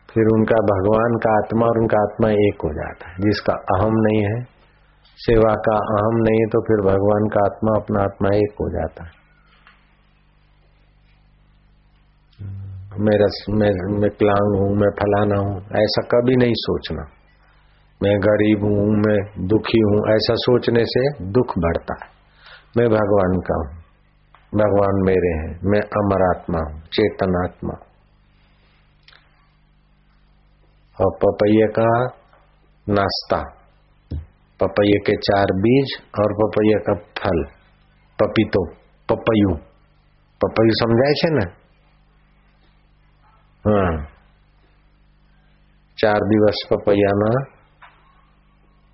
[0.09, 4.21] फिर उनका भगवान का आत्मा और उनका आत्मा एक हो जाता है, जिसका अहम नहीं
[4.25, 4.39] है,
[5.19, 9.05] सेवा का अहम नहीं है तो फिर भगवान का आत्मा, अपना आत्मा एक हो जाता
[9.05, 9.24] है।
[13.01, 17.03] मेरा मैं विकलांग हूँ, मैं फलाना हूँ, ऐसा कभी नहीं सोचना।
[18.03, 22.11] मैं गरीब हूँ, मैं दुखी हूँ, ऐसा सोचने से दुख बढ़ता है।
[22.77, 23.83] मैं भगवान का हूँ,
[24.55, 27.75] भगवान मेरे हैं, मैं अमर आत्मा हूँ, चेतन आत्मा
[30.99, 32.05] और पपैये का
[32.89, 33.43] नाश्ता,
[34.61, 37.45] पपैये के चार बीज और पपैये का फल,
[38.19, 38.67] पपीतो,
[39.09, 39.57] पपैयू।
[40.41, 41.64] पपयू समझाए છે ને
[43.67, 44.07] હા.
[46.03, 47.55] ચાર દિવસ પપૈયાના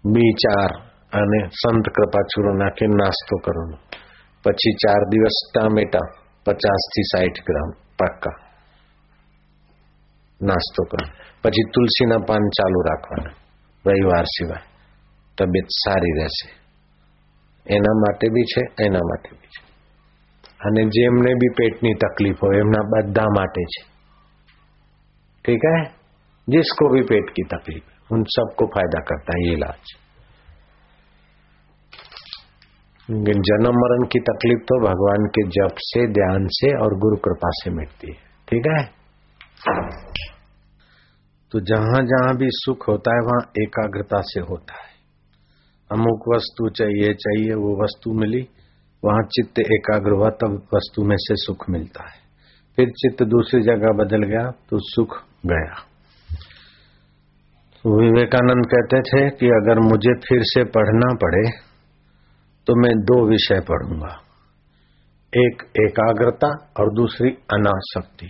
[0.06, 0.70] બી ચાર
[1.12, 3.76] અને સંત કૃપાચૂરો નાખી નાસ્તો કરવાનો.
[4.44, 5.98] પછી ચાર દિવસ ટામેટા
[6.44, 8.50] પચાસથી સાઠ ગ્રામ પાક્કા
[10.42, 13.30] નાસ્તો કરો પછી તુલસીના પાન ચાલુ રાખવાના,
[13.86, 14.62] રવિવાર સિવાય.
[15.38, 16.60] તબિયત સારી રહેશે.
[17.66, 19.64] એના માટે બી છે, એના માટે બી છે.
[20.48, 23.89] અને જેમને બી પેટની તકલીફ હોય, એમના બધા માટે છે.
[25.45, 26.01] ठीक है?
[26.49, 29.97] जिसको भी पेट की तकलीफ़ उन सबको फ़ायदा करता है ये इलाज।
[33.26, 37.70] जन्म मरण की तकलीफ़ तो भगवान के जप से, ध्यान से और गुरु कृपा से
[37.70, 38.18] मिटती है।
[38.49, 39.01] ठीक है?
[41.53, 44.91] तो जहाँ जहाँ भी सुख होता है, वहाँ एकाग्रता से होता है।
[45.93, 48.49] अमुक वस्तु चाहिए चाहिए, वो वस्तु मिली,
[49.05, 52.20] वहाँ चित्त एकाग्र हुआ, तब वस्तु में से सुख मिलता है।
[52.76, 55.76] फिर चित्त दूसरी जगह बदल गया तो सुख गया।
[57.84, 61.45] तो विवेकानंद कहते थे कि अगर मुझे फिर से पढ़ना पड़े
[62.66, 64.12] तो मैं दो विषय पढ़ूँगा।
[65.32, 66.49] एक एकाग्रता
[66.80, 68.26] और दूसरी अनासक्ति।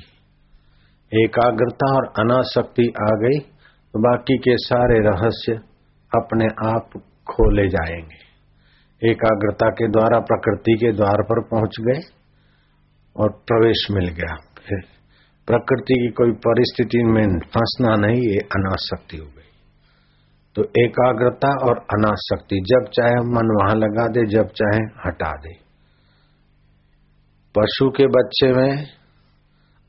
[1.13, 5.53] एकाग्रता और अनासक्ति आ गई तो बाकी के सारे रहस्य
[6.13, 6.91] अपने आप
[7.29, 8.21] खोले जाएँगे।
[9.03, 12.01] एकाग्रता के द्वारा, प्रकृति के द्वार पर पहुँच गए
[13.17, 14.81] और प्रवेश मिल गया। फिर
[15.51, 19.51] प्रकृति की कोई परिस्थिति में फंसना नहीं, ये अनासक्ति हो गई।
[20.55, 25.55] तो एकाग्रता और अनासक्ति, जब चाहे मन वहाँ लगा दे, जब चाहे हटा दे।
[27.59, 28.87] पशु के बच्चे में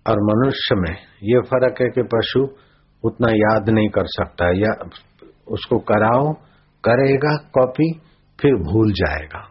[0.07, 2.47] और मनुष्य में, ये फ़र्क है कि पशु
[3.03, 4.89] उतना याद नहीं कर सकता, या
[5.47, 6.34] उसको कराओ,
[6.84, 7.99] करेगा, कॉपी,
[8.41, 9.47] फिर भूल जाएगा।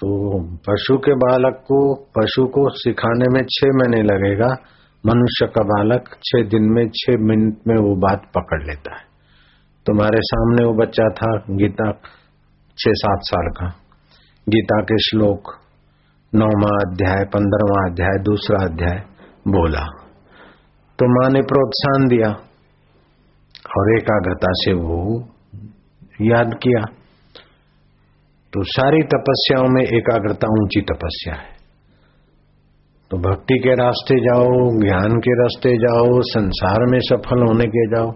[0.00, 4.56] तो पशु के बालक को, पशु को सिखाने में छह महीने लगेगा।
[5.06, 9.14] मनुष्य का बालक छह दिन में, छह मिनट में वो बात पकड़ लेता है।
[9.86, 11.92] तुम्हारे सामने वो बच्चा था, गीता
[12.78, 13.66] छह सात साल का।
[14.48, 15.42] गीता के श्लोक,
[16.34, 19.04] नौवा अध्याय पंद्रवा अध्याय, दूसरा अध्याय
[19.48, 19.86] बोला।
[20.98, 22.28] तो माँ ने प्रोत्साहन दिया
[23.78, 25.28] और एकाग्रता से वो
[26.20, 27.03] याद किया।
[28.54, 31.52] तो सारी तपस्याओं में एकाग्रता ऊँची तपस्या है।
[33.10, 38.12] तो भक्ति के रास्ते जाओ, ज्ञान के रास्ते जाओ, संसार में सफल होने के जाओ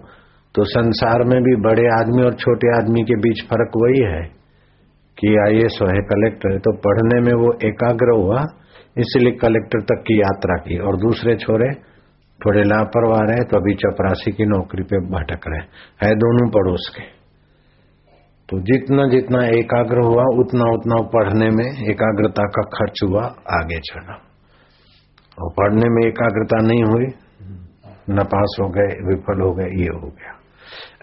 [0.55, 4.23] तो संसार में भी बड़े आदमी और छोटे आदमी के बीच फ़र्क वही है
[5.17, 8.41] कि आइए सो है कलेक्टर। तो पढ़ने में वो एकाग्र हुआ,
[8.97, 11.69] इसलिए कलेक्टर तक की यात्रा की और दूसरे छोरे
[12.39, 15.63] थोड़े लापरवाह रहे तो अभी चपरासी की नौकरी पे भटक रहे।
[16.01, 17.18] है दोनों पड़ोस के।
[18.49, 24.13] तो जितना जितना एकाग्र हुआ, उतना उतना पढ़ने में एकाग्रता का खर्च हुआ, आगे चढ़ा।
[25.37, 27.05] और पढ़ने में एकाग्रता नहीं हुई,
[28.09, 30.35] नपास हो गए, विफल हो गए, ये हो गया।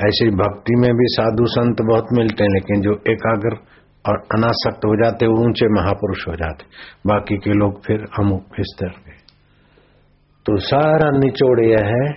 [0.08, 3.56] ऐसी भक्ति में भी साधु संत बहुत मिलते हैं, लेकिन जो एकाग्र
[4.08, 6.64] और अनासक्त हो जाते वो ऊँचे महापुरुष हो जाते
[7.06, 9.14] बाकी के लोग फिर अमुक स्तर के
[10.46, 12.12] तो सारा निचोड़ यह है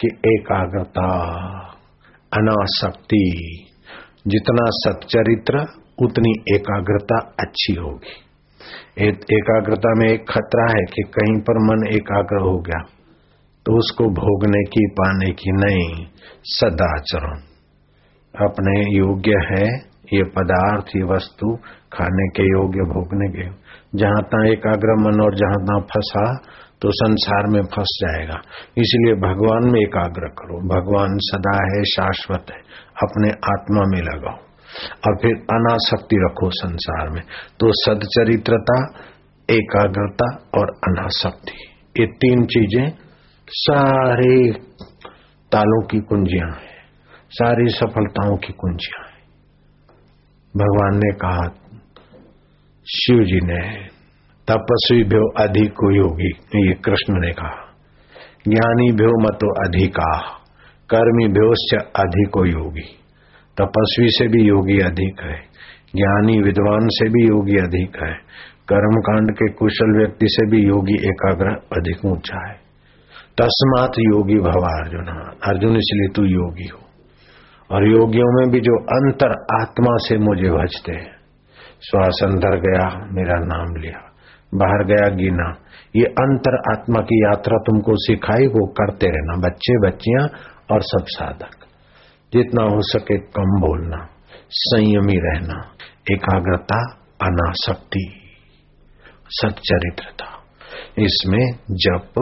[0.00, 1.08] कि एकाग्रता,
[2.32, 3.67] अनासक्ति
[4.26, 5.66] जितना सच्चरित्र,
[6.02, 8.16] उतनी एकाग्रता अच्छी होगी।
[9.32, 12.80] एकाग्रता में एक खतरा है कि कहीं पर मन एकाग्र हो गया
[13.66, 16.06] तो उसको भोगने की, पाने की नहीं,
[16.44, 17.38] सदाचरण।
[18.34, 19.66] अपने योग्य है
[20.12, 21.56] ये पदार्थ, ये वस्तु,
[21.92, 23.46] खाने के योग्य, भोगने के
[23.98, 26.24] जहाँ तक एकाग्र मन और जहाँ तक फंसा
[26.82, 28.38] तो संसार में फंस जाएगा।
[28.78, 32.60] इसलिए भगवान में एकाग्र करो। भगवान सदा है, शाश्वत है।
[33.02, 34.48] अपने आत्मा में लगाओ।
[35.06, 37.22] और फिर अनासक्ति रखो संसार में।
[37.60, 38.84] तो सदचरित्रता,
[39.50, 41.52] एकाग्रता और अनासक्ति।
[42.00, 42.92] ये तीन चीज़ें
[43.48, 44.52] सारे
[45.52, 46.68] तालों की कुंजियाँ हैं।
[47.30, 49.18] सारी सफलताओं की कुंजियाँ हैं।
[50.56, 51.48] भगवान ने कहा,
[52.86, 53.88] शिव जी ने
[54.50, 57.74] तपस्वी भ्यो अधिक योगी। ये कृष्ण ने कहा,
[58.48, 60.37] ज्ञानी भ्यो मतो अधिका।
[60.94, 62.98] कर्मी भ्योश्च अधिको योगी।
[63.60, 65.40] तपस्वी से भी योगी अधिक है।
[65.96, 68.14] ज्ञानी विद्वान से भी योगी अधिक है।
[68.68, 72.54] कर्म कांड के कुशल व्यक्ति से भी योगी एकाग्र अधिक ऊँचा है।
[73.40, 75.06] तस्मात योगी भवा अर्जुन।
[75.44, 76.80] अर्जुन इसलिए तू योगी हो।
[77.70, 81.18] और योगियों में भी जो अंतर आत्मा से मुझे भजते हैं।
[81.90, 84.12] श्वास अंदर गया, मेरा नाम लिया।
[84.54, 85.54] बाहर गया, गिना।
[85.96, 90.28] ये अंतर आत्मा की यात्रा तुमको सिखाई, वो करते रहना। बच्चे बच्चियाँ
[90.72, 91.66] और सब साधक।
[92.32, 94.08] जितना हो सके कम बोलना,
[94.50, 95.74] संयमी रहना,
[96.12, 96.92] एकाग्रता,
[97.22, 98.20] अनासक्ति,
[99.28, 100.24] सच्चरित्रता।
[100.98, 102.12] इसमें जप,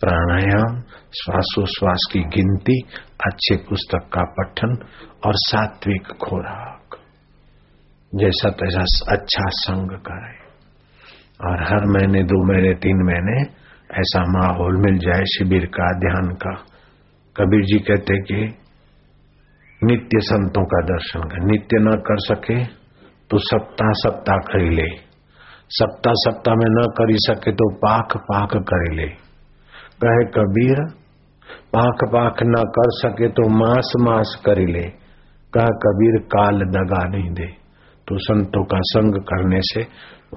[0.00, 2.80] प्राणायाम, श्वासोश्वास की गिनती,
[3.26, 4.76] अच्छे पुस्तक का पठन
[5.26, 6.96] और सात्विक खोराक।
[8.14, 8.80] जैसा तैसा
[9.14, 10.42] अच्छा संग करे।
[11.48, 13.42] और हर महीने, दो महीने, तीन महीने
[14.00, 16.71] ऐसा माहौल मिल जाए, शिविर का, ध्यान का।
[17.36, 18.40] कबीर जी कहते कि
[19.82, 22.64] नित्य संतों का दर्शन कर, नित्य न कर सके
[23.30, 24.88] तो सप्ताह सप्ताह कर ले।
[25.68, 29.06] सप्ताह सप्ताह में न कर सके तो पाख पाख कर ले।
[30.02, 30.84] कहे कबीर,
[31.72, 34.84] पाख पाख न कर सके तो मास मास कर ले।
[35.52, 37.46] कहा कबीर, काल दगा नहीं दे।
[38.08, 39.80] तो संतों का संग करने से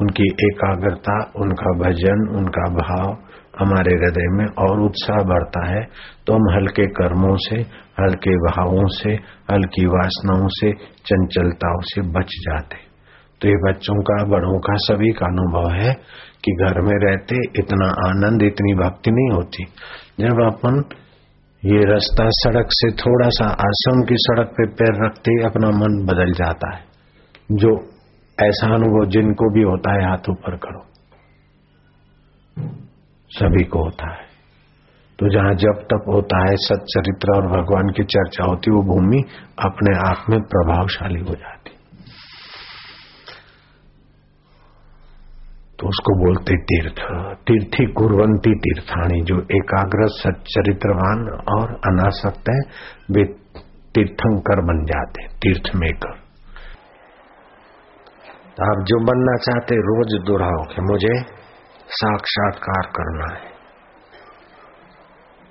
[0.01, 3.13] उनकी एकाग्रता, उनका भजन, उनका भाव
[3.59, 5.83] हमारे हृदय में और उत्साह बढ़ता है
[6.27, 7.55] तो हम हल्के कर्मों से,
[7.99, 9.13] हल्के भावों से,
[9.53, 10.71] हल्की वासनाओं से,
[11.05, 12.75] चंचलताओं से बच जाते।
[13.41, 15.93] तो ये बच्चों का, बड़ों का सभी का अनुभव है
[16.43, 19.63] कि घर में रहते इतना आनंद, इतनी भक्ति नहीं होती।
[20.19, 20.83] जब अपन
[21.65, 26.05] ये रास्ता सड़क से थोड़ा सा आश्रम की सड़क पे पैर रखते ही अपना मन
[26.05, 26.83] बदल जाता है।
[27.51, 27.77] जो
[28.43, 30.85] ऐसा अनुभव जिनको भी होता है, हाथ ऊपर करो।
[33.39, 34.25] सभी को होता है।
[35.19, 39.23] तो जहाँ जब तक होता है सच्चरित्र और भगवान की चर्चा होती वो भूमि
[39.59, 41.71] अपने आप में प्रभावशाली हो जाती।
[45.79, 46.99] तो उसको बोलते तीर्थ,
[47.47, 51.23] तीर्थी कुरवंती तीर्थाणी, जो एकाग्र सच्चरित्रवान
[51.57, 52.59] और अनासक्त है,
[53.11, 53.23] वे
[53.95, 56.13] तीर्थंकर बन जाते तीर्थ मेकर।
[58.57, 61.44] तो आप जो बनना चाहते रोज दोहराओ कि मुझे
[61.89, 63.55] साक्षात्कार करना है।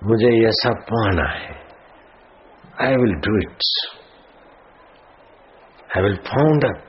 [0.04, 1.64] मुझे यह सब पाना है।
[2.80, 3.58] I will do it
[5.96, 6.84] I will found up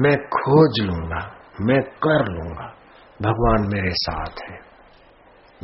[0.00, 2.72] मैं खोज लूँगा, मैं कर लूँगा।
[3.22, 4.56] भगवान मेरे साथ है।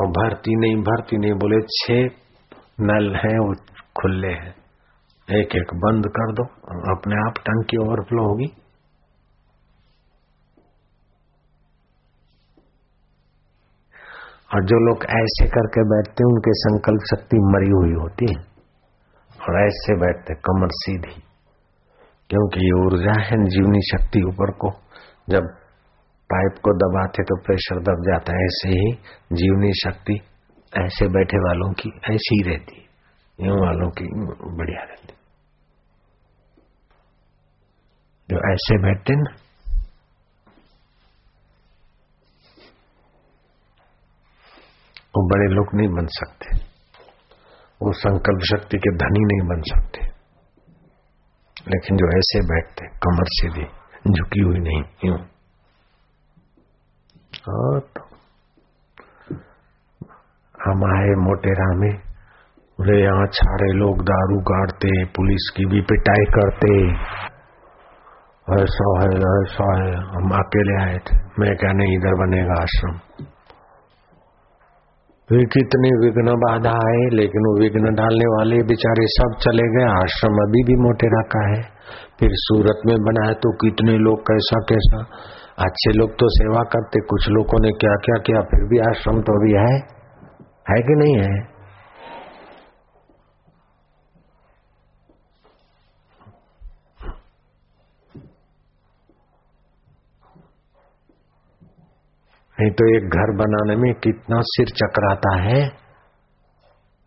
[0.00, 2.16] और भरती नहीं भरती नहीं बोले, छह
[2.80, 3.54] नल हैं, वो
[4.00, 4.54] खुले हैं।
[5.30, 6.44] एक एक बंद कर दो,
[6.96, 8.62] अपने आप टंकी ओवरफ्लो होगी।
[14.54, 18.56] और जो लोग ऐसे करके बैठते हैं, उनके संकल्प शक्ति मरी हुई होती है।
[19.48, 21.22] और ऐसे बैठते कमर सीधी।
[22.30, 24.70] क्योंकि ये ऊर्जा है, जीवनी शक्ति ऊपर को।
[25.28, 25.65] जब
[26.30, 28.92] पाइप को दबाते तो प्रेशर दब जाता है, ऐसे ही
[29.32, 30.20] जीवनी शक्ति
[30.72, 32.84] ऐसे बैठे वालों की ऐसी ही रहती
[33.38, 34.06] यूँ वालों की
[34.56, 35.14] बढ़िया रहती
[38.28, 39.30] जो ऐसे बैठते ना,
[45.16, 46.56] वो बड़े लोग नहीं बन सकते।
[47.80, 50.04] वो संकल्प शक्ति के धनी नहीं बन सकते।
[51.70, 53.64] लेकिन जो ऐसे बैठते कमर से भी
[54.12, 55.18] झुकी हुई नहीं, यूँ।
[57.38, 57.78] तो
[60.66, 62.06] हम आए मोटेरा में
[62.80, 66.92] बोले यहाँ छाड़े लोग दारू गाड़ते, पुलिस की भी पिटाई करते।
[68.62, 72.98] ऐसा है ऐसा है हम अकेले आए थे। मैं क्या नहीं, इधर बनेगा आश्रम।
[75.28, 80.32] फिर कितने विघ्न बाधा आए, लेकिन वो विघ्न डालने वाले बेचारे सब चले गए। आश्रम
[80.32, 81.62] अभी भी मोटेरा का है।
[82.20, 85.02] फिर सूरत में बनाया तो कितने लोग कैसा कैसा
[85.58, 89.36] अच्छे लोग तो सेवा करते, कुछ लोगों ने क्या क्या किया, फिर भी आश्रम तो
[89.40, 89.76] अभी है।
[90.70, 91.56] है कि नहीं है?
[102.58, 105.68] नहीं तो एक घर बनाने में कितना सिर चकराता है।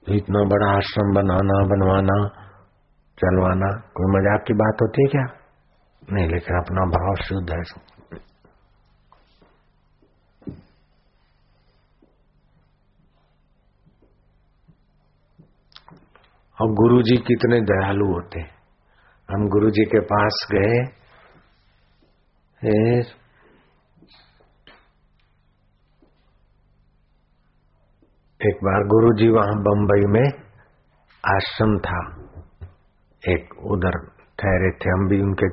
[0.08, 2.28] तो इतना बड़ा आश्रम बनाना, बनवाना,
[3.18, 5.26] चलवाना, कोई मज़ाक की बात होती है क्या?
[6.14, 7.64] नहीं, लेकिन अपना भाव शुद्ध है
[16.62, 18.42] और गुरु जी कितने दयालु होते
[19.30, 21.00] हम गुरु जी के पास गए
[28.42, 30.50] एक बार गुरु जी वहाँ बंबई में
[31.36, 32.24] आश्रम था।
[33.30, 34.08] एक उधर
[34.40, 35.50] ठहरे थे, हम भी उनके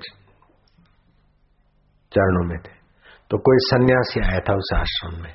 [2.12, 2.72] चरणों में थे।
[3.30, 5.32] तो कोई सन्यासी आया था उस आश्रम में।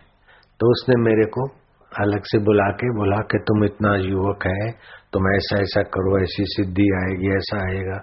[0.60, 1.61] तो उसने मेरे को
[2.00, 4.72] अलग से बुला के, बोला कि तुम इतना युवक है,
[5.14, 7.96] तुम ऐसा ऐसा करो, ऐसी सिद्धि आएगी, ऐसा आएगा।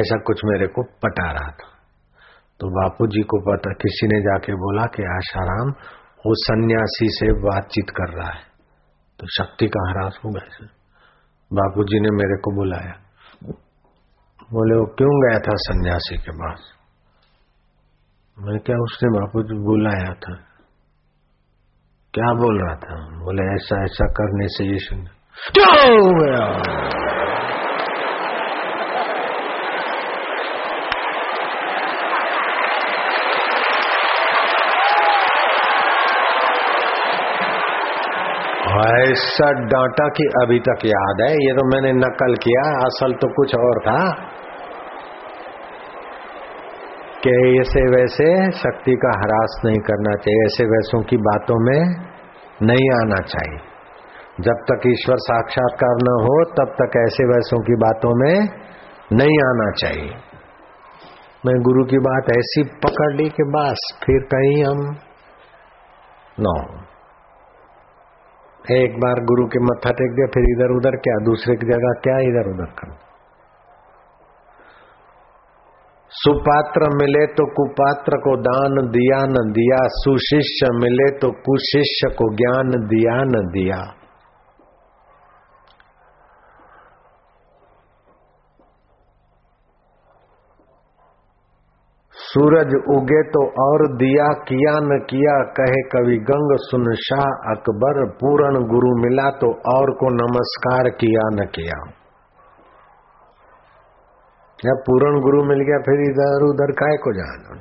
[0.00, 1.68] ऐसा कुछ मेरे को पटा रहा था।
[2.60, 5.70] तो बापू जी को पता, किसी ने जाके बोला कि, आशाराम,
[6.26, 8.56] वो सन्यासी से बातचीत कर रहा है।
[9.20, 10.66] तो शक्ति का हरास हो गया
[11.52, 12.92] बापू जी ने मेरे को बुलाया।
[14.52, 16.60] बोले, वो क्यों गया था सन्यासी के पास?
[18.38, 20.55] मैं क्या उसने बापू जी बुलाया था?
[22.16, 22.96] क्या बोल रहा था?
[22.96, 24.98] बोले, ऐसा ऐसा करने से ये सुन
[25.58, 26.46] क्या गया?
[38.86, 41.32] ऐसा डांटा कि अभी तक याद है?
[41.32, 44.26] ये तो मैंने नकल किया, असल तो कुछ और था।
[47.26, 52.06] कि ऐसे वैसे शक्ति का हरास नहीं करना चाहिए, ऐसे वैसों की बातों में
[52.62, 53.58] नहीं आना चाहिए।
[54.40, 58.48] जब तक ईश्वर साक्षात्कार न हो, तब तक ऐसे वैसों की बातों में
[59.12, 60.10] नहीं आना चाहिए।
[61.46, 64.96] मैं गुरु की बात ऐसी पकड़ ली कि बस, फिर कहीं हम
[66.40, 66.86] नो
[68.76, 72.18] एक बार गुरु के मत्था टेक दिया, फिर इधर उधर क्या, दूसरे की जगह क्या
[72.18, 73.05] इधर उधर कर?
[76.16, 82.70] सुपात्र मिले तो कुपात्र को दान दिया न दिया, सुशिष्य मिले तो कुशिष्य को ज्ञान
[82.86, 83.78] दिया न दिया।
[92.16, 98.64] सूरज उगे तो और दिया, किया न किया, कहे कवि गंग, सुन शाह अकबर, पूर्ण
[98.66, 102.05] गुरु मिला तो और को नमस्कार किया न किया।
[104.58, 107.56] या पूर्ण गुरु मिल गया, फिर इधर उधर काय को जाना?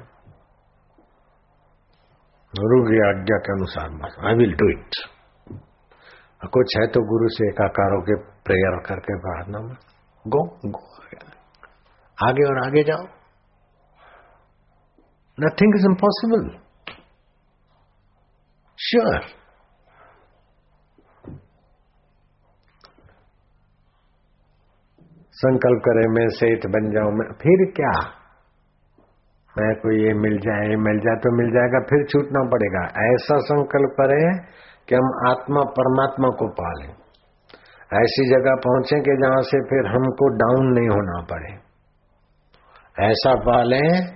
[2.54, 5.04] गुरु की आज्ञा के अनुसार बस आई विल डू इट
[6.54, 8.16] कुछ है तो गुरु से एकाकार के
[8.46, 9.76] प्रेयर करके प्रार्थना में।
[10.26, 10.42] गो
[10.74, 10.82] गो
[12.18, 13.06] आगे और आगे जाओ।
[15.38, 16.44] Nothing is impossible.
[18.80, 19.18] Sure.
[25.36, 28.26] संकल्प करे, मैं सेठ बन जाऊँ, मैं फिर क्या?
[29.58, 33.38] मैं कोई ये मिल जाए ये मिल जाए तो मिल जाएगा, फिर छूटना पड़ेगा। ऐसा
[33.38, 34.38] संकल्प करे
[34.90, 36.94] कि हम आत्मा परमात्मा को पालें।
[38.04, 41.54] ऐसी जगह पहुँचे कि जहाँ से फिर हमको डाउन नहीं होना पड़े।
[43.06, 44.16] ऐसा पालें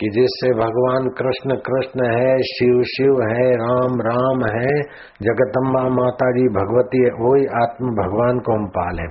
[0.00, 4.82] कि जिससे भगवान कृष्ण कृष्ण है, शिव शिव है, राम राम है,
[5.22, 9.02] जगदम्बा माता जी भगवती है, वही आत्म भगवान को हम पाले।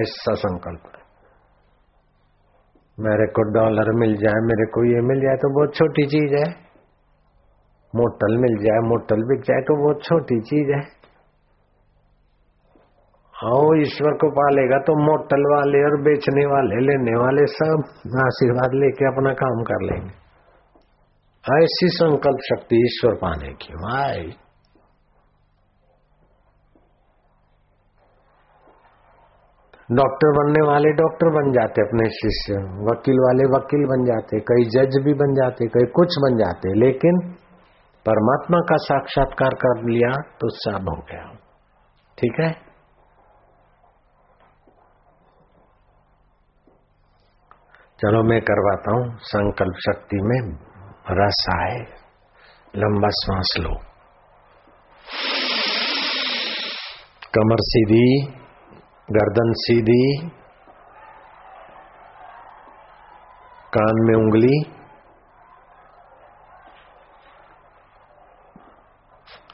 [0.00, 1.01] ऐसा संकल्प।
[3.02, 6.48] मेरे को डॉलर मिल जाए, मेरे को ये मिल जाए तो बहुत छोटी चीज़ है।
[7.94, 10.80] मोटल मिल जाए, मोटल बिक जाए तो बहुत छोटी चीज़ है।
[13.34, 17.82] हाँ ईश्वर को पालेगा तो मोटल वाले और बेचने वाले, लेने वाले सब
[18.24, 20.12] आशीर्वाद लेके अपना काम कर लेंगे।
[21.44, 24.26] ऐसी संकल्प शक्ति ईश्वर पाने की वाई
[29.92, 32.54] डॉक्टर बनने वाले डॉक्टर बन जाते अपने शिष्य,
[32.90, 37.18] वकील वाले वकील बन जाते, कई जज भी बन जाते, कई कुछ बन जाते, लेकिन
[38.06, 41.24] परमात्मा का साक्षात्कार कर लिया तो सब हो गया।
[42.18, 42.52] ठीक है?
[48.00, 50.58] चलो मैं करवाता हूँ संकल्प शक्ति में
[51.10, 51.76] रस आए,
[52.76, 53.74] लंबा श्वास लो।
[57.34, 58.41] कमर सीधी।
[59.08, 60.04] गर्दन सीधी
[63.74, 64.58] कान में उंगली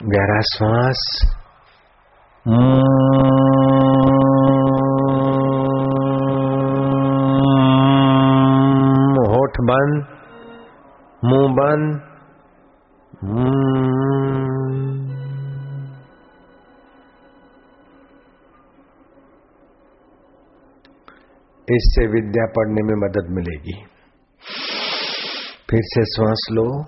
[0.03, 1.01] गहरा श्वास।
[9.33, 10.05] होठ बंद
[11.25, 11.99] मुँह बंद।
[21.75, 23.85] इससे विद्या पढ़ने में मदद मिलेगी।
[25.69, 26.83] फिर से श्वास लो।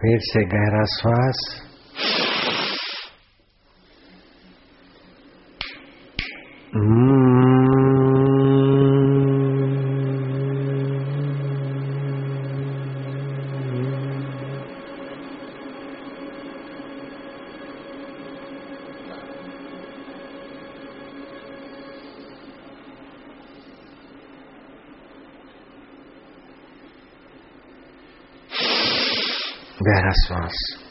[0.00, 1.70] फिर से गहरा श्वास।
[30.30, 30.83] गहरा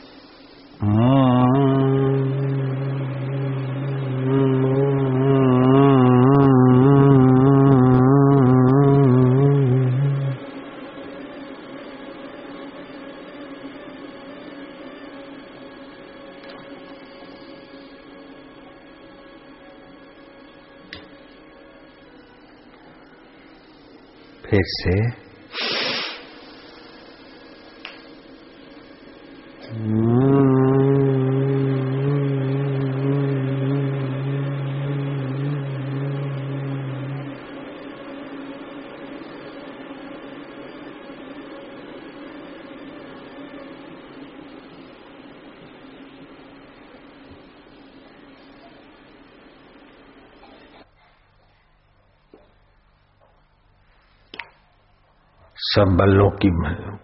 [55.76, 56.50] सब बलों की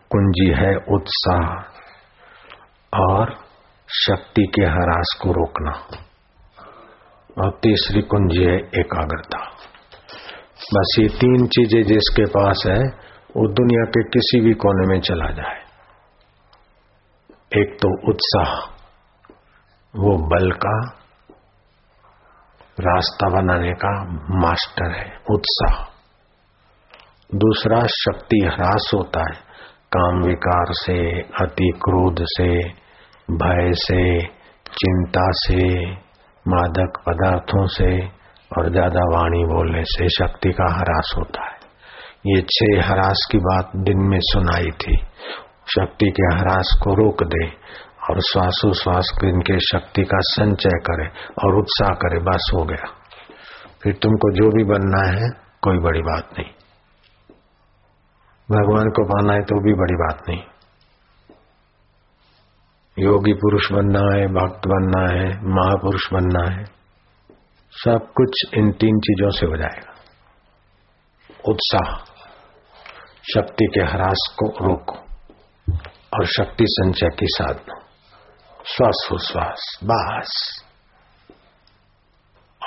[0.09, 1.49] कुंजी है उत्साह
[2.99, 3.37] और
[3.89, 5.97] शक्ति के हरास को रोकना।
[7.41, 9.39] और तीसरी कुंजी है एकाग्रता।
[10.73, 12.83] बस ये तीन चीज़ें जिसके पास है,
[13.37, 15.59] वो दुनिया के किसी भी कोने में चला जाए।
[17.61, 18.53] एक तो उत्साह,
[19.95, 20.89] वो बल का
[22.79, 24.03] रास्ता बनाने का
[24.39, 25.88] मास्टर है, उत्साह।
[27.35, 29.35] दूसरा शक्ति ह्रास होता है।
[29.95, 32.59] काम विकार से, अति क्रोध से,
[33.31, 34.27] भय से,
[34.65, 35.91] चिंता से,
[36.47, 38.07] मादक पदार्थों से
[38.57, 41.57] और ज़्यादा वाणी बोलने से शक्ति का ह्रास होता है।
[42.27, 44.97] ये छह ह्रास की बात दिन में सुनाई थी।
[45.75, 47.47] शक्ति के ह्रास को रोक दे
[48.09, 51.07] और श्वासोश्वास इनके शक्ति का संचय करे
[51.43, 52.87] और उत्साह करे, बस हो गया।
[53.83, 55.29] फिर तुमको जो भी बनना है,
[55.61, 56.58] कोई बड़ी बात नहीं।
[58.51, 60.43] भगवान को पाना है तो भी बड़ी बात नहीं।
[62.99, 66.65] योगी पुरुष बनना है, भक्त बनना है, महापुरुष बनना है,
[67.71, 69.93] सब कुछ इन तीन चीज़ों से हो जाएगा।
[71.49, 71.97] उत्साह,
[73.33, 74.95] शक्ति के ह्रास को रोको
[76.13, 77.79] और शक्ति संचय की साधना।
[78.65, 80.63] श्वास बास।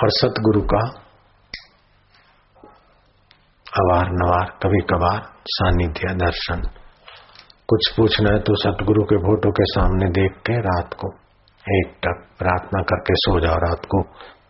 [0.03, 1.02] और सतगुरु का
[3.73, 6.61] अवार नवार कभी कभार सानिध्य, दर्शन।
[7.67, 11.07] कुछ पूछना है तो सतगुरु के फ़ोटो के सामने देख के रात को
[11.65, 14.01] एक टक प्रार्थना करके सो जाओ, रात को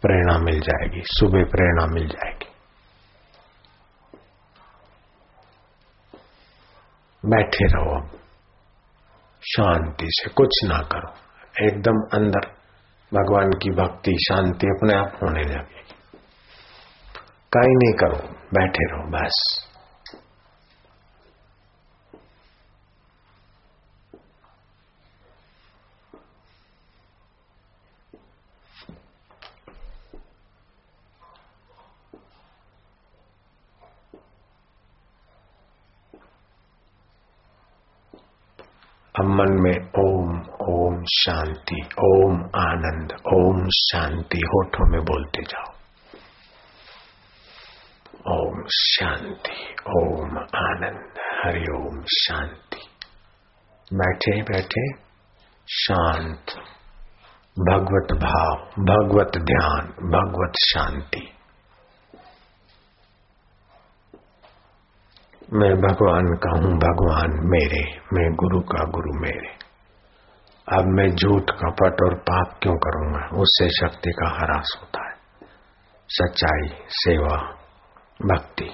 [0.02, 2.50] प्रेरणा मिल जाएगी, सुबह प्रेरणा मिल जाएगी।
[7.26, 8.10] बैठे रहो अब,
[9.44, 11.14] शांति से कुछ ना करो,
[11.68, 12.48] एकदम अंदर,
[13.12, 15.83] भगवान की भक्ति, शांति अपने आप होने लगेगी
[17.54, 18.18] कहीं नहीं करो,
[18.54, 19.60] बैठे रहो, बस।
[39.26, 40.32] मन में ओम
[40.62, 45.73] ओम शांति, ओम आनंद, ओम शांति होठों में बोलते जाओ।
[48.28, 52.82] ओम शांति, ओम आनंद, हरि ओम शांति।
[53.94, 54.94] बैठे बैठे,
[55.68, 56.46] शांत।
[57.60, 61.34] भगवत भाव, भगवत ध्यान, भगवत शांति।
[65.54, 69.50] मैं भगवान का हूँ, भगवान मेरे, मैं गुरु का गुरु मेरे।
[70.78, 73.38] अब मैं झूठ कपट और पाप क्यों करूँगा?
[73.42, 75.16] उससे शक्ति का हरास होता है।
[76.10, 77.63] सच्चाई, सेवा
[78.22, 78.70] भक्ति।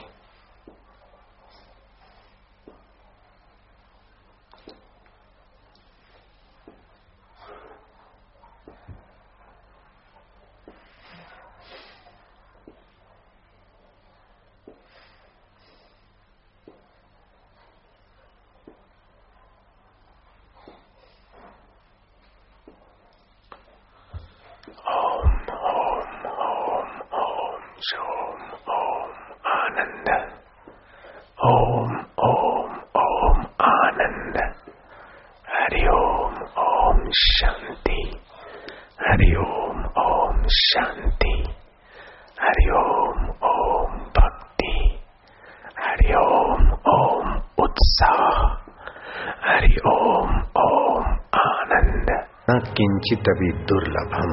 [53.09, 54.31] किंचित अभी दुर्लभम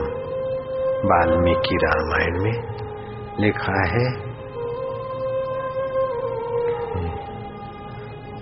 [1.08, 2.76] वाल्मीकि रामायण में
[3.40, 4.26] लिखा है।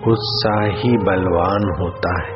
[0.07, 2.35] उत्साह ही बलवान होता है।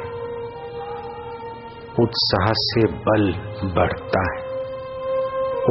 [2.00, 3.34] उत्साह से बल
[3.64, 4.50] बढ़ता है।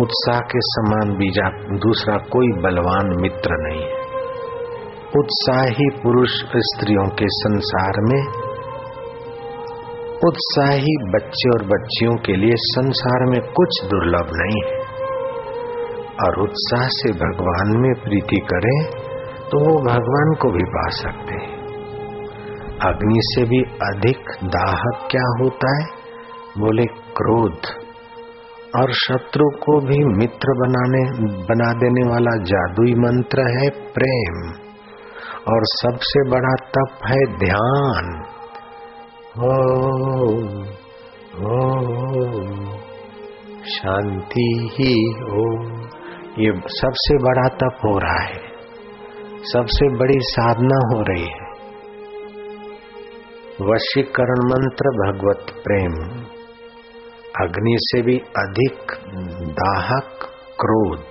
[0.02, 4.08] उत्साह के समान बीजा दूसरा कोई बलवान मित्र नहीं है।
[5.16, 8.37] उत्साही पुरुष स्त्रियों के संसार में
[10.26, 14.78] उत्साही बच्चे और बच्चियों के लिए संसार में कुछ दुर्लभ नहीं है।
[16.24, 18.84] और उत्साह से भगवान में प्रीति करें
[19.48, 21.58] तो वो भगवान को भी पा सकते हैं।
[22.82, 25.86] अग्नि से भी अधिक दाहक क्या होता है?
[26.58, 27.58] बोले, क्रोध।
[28.80, 34.52] और शत्रु को भी मित्र बनाने, बना देने वाला जादुई मंत्र है प्रेम।
[35.52, 38.37] और सबसे बड़ा तप है ध्यान।
[43.68, 45.64] शांति ही हो।
[46.38, 48.48] ये सबसे बड़ा तप हो रहा है।
[49.52, 51.48] सबसे बड़ी साधना हो रही है।
[53.62, 55.92] वशीकरण मंत्र भगवत प्रेम।
[57.40, 58.92] अग्नि से भी अधिक
[59.48, 60.18] दाहक
[60.60, 61.04] क्रोध।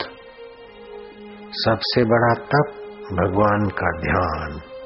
[1.52, 2.74] सबसे बड़ा तप
[3.14, 4.77] भगवान का ध्यान।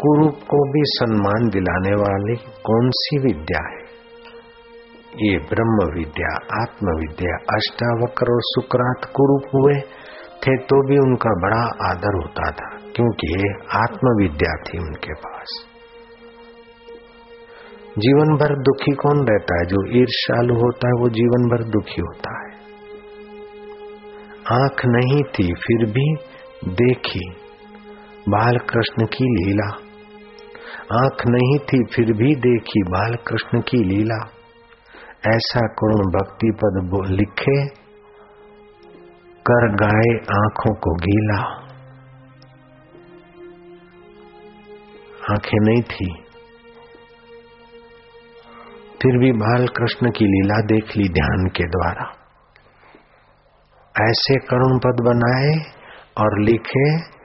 [0.00, 3.80] कुरूप को भी सम्मान दिलाने वाली कौन सी विद्या है?
[5.16, 9.74] ये ब्रह्म विद्या आत्म विद्या अष्टावक्र और सुकरात कुरूप हुए
[10.42, 15.66] थे तो भी उनका बड़ा आदर होता था, क्योंकि आत्मविद्या थी उनके पास।
[17.98, 19.66] जीवन भर दुखी कौन रहता है?
[19.66, 22.50] जो ईर्षालु होता है, वो जीवन भर दुखी होता है।
[24.62, 26.14] आँख नहीं थी, फिर भी
[26.74, 27.30] देखी।
[28.28, 29.89] बाल कृष्ण की लीला
[30.92, 34.30] आँख नहीं थी, फिर भी देखी बाल कृष्ण की लीला।
[35.28, 37.66] ऐसा करुण भक्ति पद लिखे,
[39.46, 41.42] कर गाए आँखों को गीला।
[45.32, 46.24] आँखें नहीं थी।
[49.02, 52.12] फिर भी बाल कृष्ण की लीला देख ली ध्यान के द्वारा।
[54.02, 55.72] ऐसे करुण पद बनाए
[56.18, 57.19] और लिखे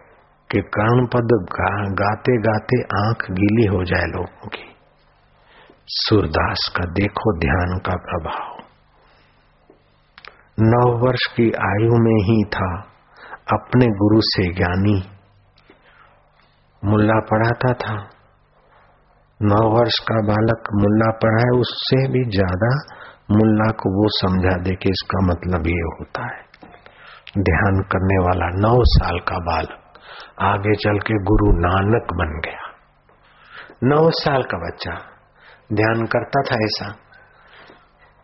[0.49, 4.75] कि करुण पद गा, गाते गाते आँख गीली हो जाए लोगों की।
[5.87, 8.55] सूरदास का देखो ध्यान का प्रभाव।
[10.59, 12.69] नौ वर्ष की आयु में ही था
[13.53, 15.03] अपने गुरु से ज्ञानी।
[16.83, 17.95] मुल्ला पढ़ाता था।
[19.41, 22.69] नौ वर्ष का बालक मुल्ला पढ़ाए उससे भी ज़्यादा
[23.31, 26.43] मुल्ला को वो समझा दे कि इसका मतलब ये होता है।
[27.39, 29.84] ध्यान करने वाला नौ साल का बालक।
[30.41, 32.71] आगे चल के गुरु नानक बन गया।
[33.83, 34.91] नौ साल का बच्चा,
[35.73, 36.91] ध्यान करता था ऐसा।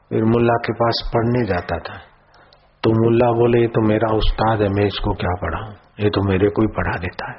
[0.10, 1.98] फिर मुल्ला के पास पढ़ने जाता था।
[2.84, 5.74] तो मुल्ला बोले, ये तो मेरा उस्ताद है, मैं इसको क्या पढ़ाऊं?
[6.00, 7.38] ये तो मेरे को ही पढ़ा देता है।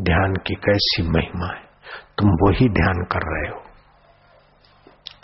[0.00, 1.62] ध्यान की कैसी महिमा है।
[2.18, 3.62] तुम वही ध्यान कर रहे हो।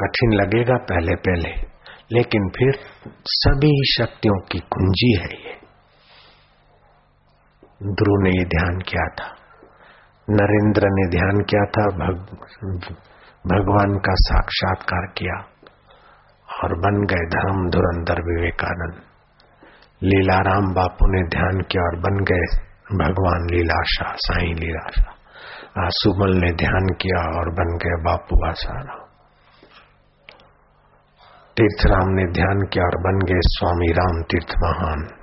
[0.00, 1.78] कठिन लगेगा पहले पहले
[2.12, 2.72] लेकिन फिर
[3.26, 5.47] सभी शक्तियों की कुंजी है ये।
[7.80, 9.26] ध्रुव ने ध्यान किया था।
[10.28, 12.16] नरेंद्र ने ध्यान किया था भग,
[13.46, 15.36] भगवान का साक्षात्कार किया
[16.48, 19.02] और बन गए धर्म धुरंधर विवेकानंद।
[20.02, 22.48] लीलाराम बापू ने ध्यान किया और बन गए
[22.94, 25.14] भगवान लीलाशा साई लीलाशा
[25.84, 29.04] आसुमल ने ध्यान किया और बन गए बापू आसारा
[31.56, 35.17] तीर्थराम ने ध्यान किया और बन गए स्वामी राम तीर्थ महान।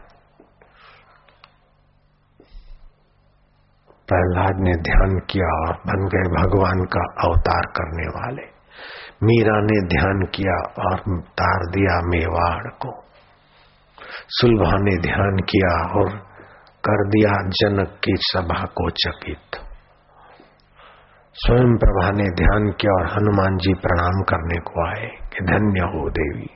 [4.08, 8.42] प्रहलाद ने ध्यान किया और बन गए भगवान का अवतार करने वाले।
[9.24, 13.04] मीरा ने ध्यान किया और तार दिया मेवाड़ को।
[14.30, 16.10] सुलभा ने ध्यान किया और
[16.88, 19.62] कर दिया जनक की सभा को चकित।
[21.34, 26.10] स्वयं प्रभा ने ध्यान किया और हनुमान जी प्रणाम करने को आए कि धन्य हो
[26.10, 26.55] देवी।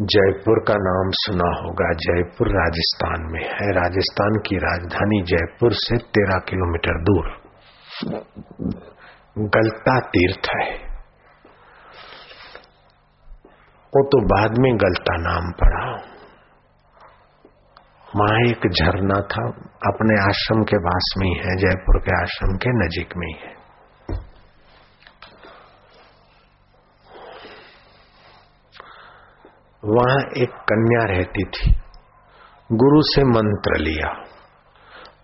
[0.00, 6.38] जयपुर का नाम सुना होगा। जयपुर राजस्थान में है। राजस्थान की राजधानी जयपुर से तेरह
[6.38, 7.28] किलोमीटर दूर।
[9.38, 10.90] गलता तीर्थ है।
[13.96, 15.92] वो तो बाद में गलता नाम पड़ा।
[18.16, 19.48] वहाँ एक झरना था।
[19.86, 23.59] अपने आश्रम के पास में ही है। जयपुर के आश्रम के नजीक में ही है।
[29.82, 31.70] वहाँ एक कन्या रहती थी।
[32.70, 34.08] गुरु से मंत्र लिया,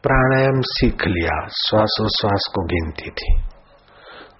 [0.02, 3.34] प्राणायाम सीख लिया, श्वासोश्वास को गिनती थी।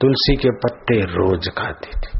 [0.00, 2.14] तुलसी के पत्ते रोज खाती थी।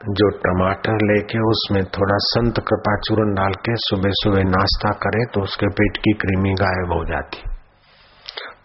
[0.00, 5.42] जो टमाटर लेके उसमें थोड़ा संत कृपा चूर्ण डाल के सुबह सुबह नाश्ता करे तो
[5.42, 7.42] उसके पेट की कृमि गायब हो जाती।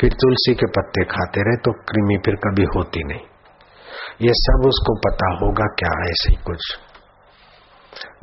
[0.01, 3.25] फिर तुलसी के पत्ते खाते रहे तो कृमि फिर कभी होती नहीं।
[4.21, 6.79] ये सब उसको पता होगा क्या ऐसे कुछ।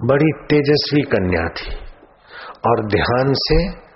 [0.04, 1.76] बड़ी तेजस्वी कन्या थी
[2.66, 3.88] और ध्यान से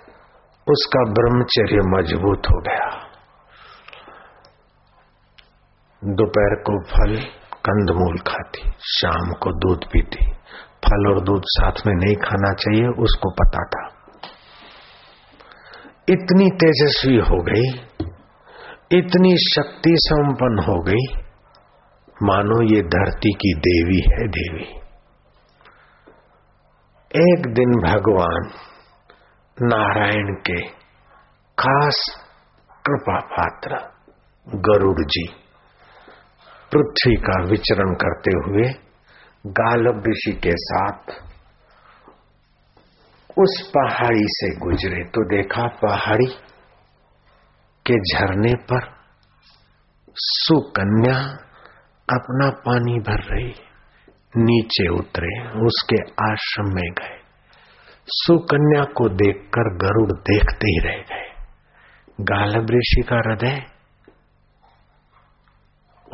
[0.67, 3.13] उसका ब्रह्मचर्य मज़बूत हो गया।
[6.03, 7.15] दोपहर को फल,
[7.55, 10.33] कंदमूल खाती, शाम को दूध पीती।
[10.85, 13.87] फल और दूध साथ में नहीं खाना चाहिए, उसको पता था।
[16.09, 17.83] इतनी तेजस्वी हो गई,
[18.99, 21.22] इतनी शक्ति संपन्न हो गई
[22.27, 24.65] मानो ये धरती की देवी है देवी।
[27.11, 28.51] एक दिन भगवान
[29.57, 30.59] नारायण के
[31.57, 31.99] खास
[32.85, 33.81] कृपा पात्र
[34.47, 35.25] गरुड़ जी
[36.71, 38.69] पृथ्वी का विचरण करते हुए
[39.45, 41.11] गालब ऋषि के साथ
[43.37, 46.27] उस पहाड़ी से गुजरे तो देखा पहाड़ी
[47.85, 48.91] के झरने पर
[50.17, 51.17] सुकन्या
[52.09, 53.53] अपना पानी भर रही,
[54.37, 56.01] नीचे उतरे, उसके
[56.31, 57.19] आश्रम में गए।
[58.07, 61.29] सुकन्या को देखकर गरुड़ देखते ही रह गए।
[62.21, 63.63] गालब ऋषि का हृदय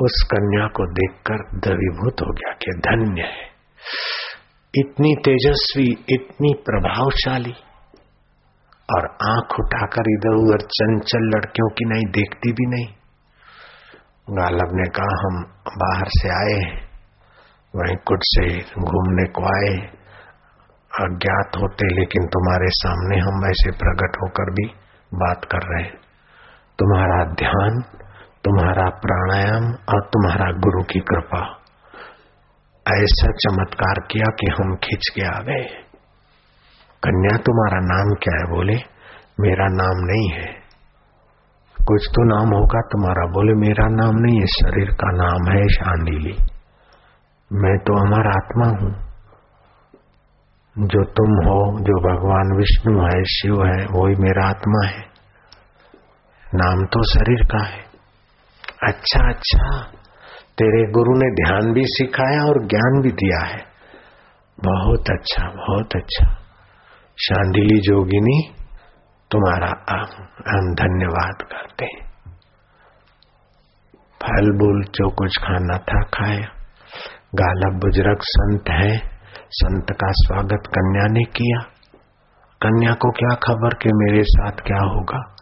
[0.01, 3.49] उस कन्या को देखकर द्रवीभूत हो गया कि धन्य है।
[4.77, 7.53] इतनी तेजस्वी, इतनी प्रभावशाली
[8.95, 12.98] और आँख उठाकर इधर उधर चंचल लड़कियों की नहीं, देखती भी नहीं।
[14.29, 15.43] गालब ने कहा, हम
[15.77, 16.89] बाहर से आए
[17.75, 18.45] वहीं कुछ से
[18.81, 19.73] घूमने को आए,
[20.91, 24.65] अज्ञात होते, लेकिन तुम्हारे सामने हम ऐसे प्रकट होकर भी
[25.13, 25.83] बात कर रहे
[26.79, 27.81] तुम्हारा ध्यान,
[28.43, 31.41] तुम्हारा प्राणायाम और तुम्हारा गुरु की कृपा,
[32.85, 35.63] ऐसा चमत्कार किया कि हम खिंच के आ गए
[37.03, 38.55] कन्या, तुम्हारा नाम क्या है?
[38.55, 38.75] बोले,
[39.39, 40.68] मेरा नाम नहीं है।
[41.87, 46.37] कुछ तो नाम होगा तुम्हारा। बोले, मेरा नाम नहीं है, शरीर का नाम है शांडिली।
[47.53, 49.09] मैं तो अमर आत्मा हूँ।
[50.77, 55.09] जो तुम हो, जो भगवान विष्णु है, शिव है, वही मेरा आत्मा है।
[56.55, 57.89] नाम तो शरीर का है।
[58.83, 59.81] अच्छा अच्छा।
[60.57, 63.69] तेरे गुरु ने ध्यान भी सिखाया और ज्ञान भी दिया है।
[64.65, 66.33] बहुत अच्छा बहुत अच्छा।
[67.17, 68.58] शांडिली जोगिनी
[69.31, 69.67] तुम्हारा
[70.29, 72.09] हम धन्यवाद करते हैं।
[74.23, 76.47] फल बुल जो कुछ खाना था खाया।
[77.35, 78.97] गाला बुज़ुर्ग संत है।
[79.49, 81.59] संत का स्वागत कन्या ने किया।
[82.61, 85.35] कन्या को क्या खबर कि मेरे साथ क्या होगा?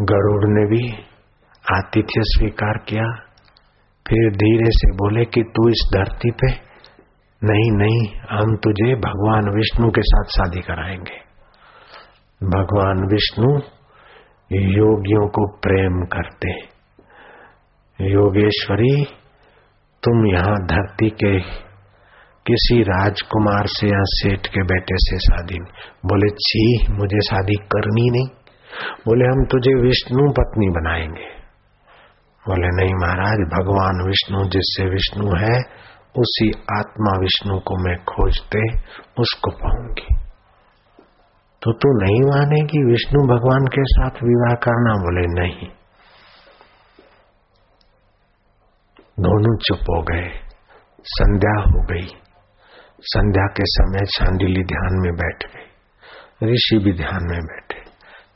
[0.00, 1.04] गरुड़ ने भी
[1.72, 3.14] आतिथ्य स्वीकार किया।
[4.08, 6.52] फिर धीरे से बोले कि तू इस धरती पे?
[7.44, 11.23] नहीं नहीं, हम तुझे भगवान विष्णु के साथ शादी कराएँगे।
[12.42, 13.60] भगवान विष्णु
[14.52, 16.74] योगियों को प्रेम करते
[18.00, 19.04] योगेश्वरी,
[20.04, 21.40] तुम यहाँ धरती के
[22.46, 25.58] किसी राजकुमार से या सेठ के बेटे से शादी
[26.06, 28.26] बोले, छी, मुझे शादी करनी नहीं।
[29.06, 31.34] बोले, हम तुझे विष्णु पत्नी बनाएँगे।
[32.48, 35.58] बोले, नहीं महाराज, भगवान विष्णु जिससे विष्णु है,
[36.18, 38.72] उसी आत्मा विष्णु को मैं खोजते,
[39.18, 40.23] उसको पाऊँगी।
[41.64, 44.94] तो तू नहीं मानेगी विष्णु भगवान के साथ विवाह करना?
[44.94, 45.68] बोले, नहीं।
[49.20, 50.30] दोनों चुप हो गए।
[51.00, 52.08] संध्या हो गई।
[53.00, 57.84] संध्या के समय चांदिली ध्यान में बैठ गई। ऋषि भी ध्यान में बैठे।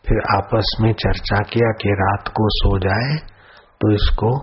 [0.09, 3.17] फिर आपस में चर्चा किया कि रात को सो जाए
[3.81, 4.39] तो इसको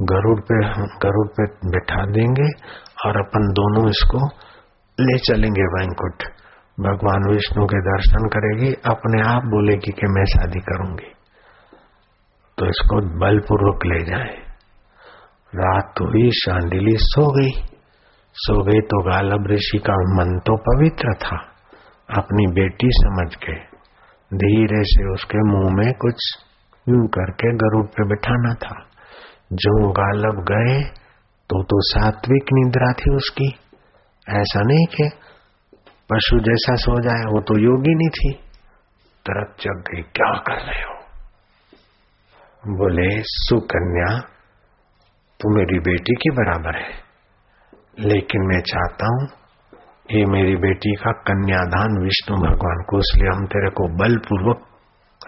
[0.00, 2.62] गरुड़ पे गरुड़ पे बैठा देंगे
[3.06, 4.26] और अपन दोनों इसको
[5.00, 6.22] ले चलेंगे वैंकुट
[6.80, 11.12] भगवान विष्णु के दर्शन करेगी, अपने आप बोलेगी कि मैं शादी करूँगी।
[12.58, 14.34] तो इसको बलपूर्वक ले जाए।
[15.54, 17.50] रात हुई शांडिली सो गई।
[18.34, 21.36] सो गई तो गालब ऋषि का मन तो पवित्र था।
[22.18, 23.54] अपनी बेटी समझ के,
[24.36, 26.14] धीरे से उसके मुँह में कुछ
[26.88, 28.84] यूँ करके गरुड़ पे बिठाना था।
[29.52, 30.82] जो गालब गए
[31.50, 33.48] तो तो सात्विक निद्रा थी उसकी।
[34.28, 35.10] ऐसा नहीं कि
[36.12, 38.32] पशु जैसा सो जाए, वो तो योगी नहीं थी।
[39.26, 40.98] तरक जग गई, क्या कर रहे हो?
[42.76, 44.20] बोले, सुकन्या,
[45.40, 46.90] तू मेरी बेटी के बराबर है।
[48.00, 49.28] लेकिन मैं चाहता हूँ,
[50.12, 54.56] ये मेरी बेटी का कन्यादान विष्णु भगवान को, इसलिए हम तेरे को बलपूर्वक,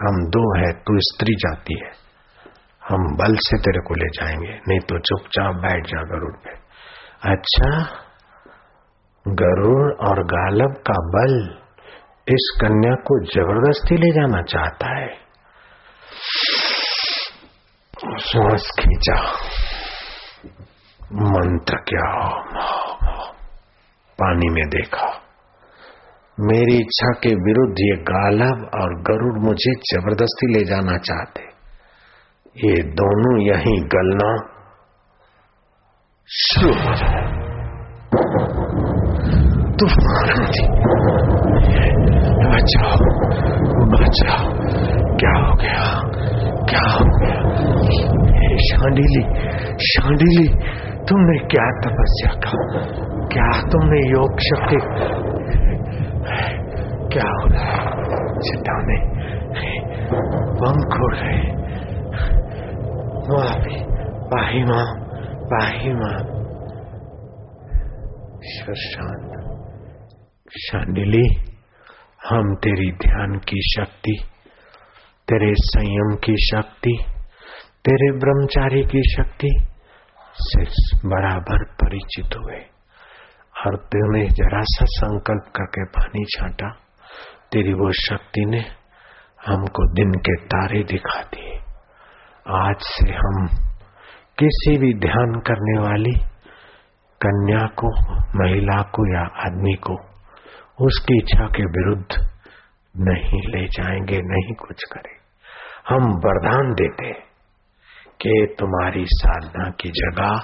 [0.01, 2.01] हम दो है, तू स्त्री जाती है।
[2.89, 6.49] हम बल से तेरे को ले जाएँगे, नहीं तो चुपचाप बैठ जा गरुड़ पे।
[7.31, 8.00] अच्छा
[9.27, 11.57] गरुड़ और गालब का बल
[12.27, 15.07] इस कन्या को ज़बरदस्ती ले जाना चाहता है।
[18.19, 19.15] श्वास खींचा।
[21.13, 22.31] मंत्र क्या हो?
[24.13, 25.07] पानी में देखा।
[26.39, 31.43] मेरी इच्छा के विरुद्ध ये गालब और गरुड़ मुझे ज़बरदस्ती ले जाना चाहते।
[32.67, 34.57] ये दोनों यही गलना
[36.27, 37.20] शुरू हो जाए।
[39.81, 40.65] तूफ़ान थी
[42.51, 42.97] बचाओ
[43.93, 44.49] बचाओ
[45.21, 45.85] क्या हो गया
[46.69, 49.23] क्या हो गया शांडिली
[49.85, 50.45] शांडिली
[51.09, 52.59] तुमने क्या तपस्या का
[53.33, 54.81] क्या तुमने योग शक्ति
[57.13, 58.99] क्या हो रहा है चट्टाने
[60.61, 61.41] पंख उड़ रहे
[63.31, 63.83] माफ़ी
[64.31, 64.85] पाही माँ
[65.51, 66.15] पाही माँ
[68.45, 69.40] ईश्वर शांत
[70.59, 71.35] शांडिली,
[72.29, 74.23] हम तेरी ध्यान की शक्ति,
[75.27, 77.05] तेरे संयम की शक्ति,
[77.85, 79.49] तेरे ब्रह्मचारी की शक्ति
[80.39, 80.63] से
[81.07, 82.55] बराबर परिचित हुए।
[83.67, 86.69] और तूने जरा सा संकल्प करके पानी छाटा।
[87.51, 88.59] तेरी वो शक्ति ने
[89.45, 91.59] हमको दिन के तारे दिखा दिए।
[92.49, 93.47] आज से हम
[94.39, 96.13] किसी भी ध्यान करने वाली
[97.21, 98.01] कन्या को,
[98.43, 100.10] महिला को या आदमी को
[100.81, 102.27] उसकी इच्छा के विरुद्ध
[102.97, 105.21] नहीं ले जाएँगे, नहीं कुछ करें।
[105.89, 107.13] हम वरदान देते
[108.21, 110.43] कि तुम्हारी साधना की जगह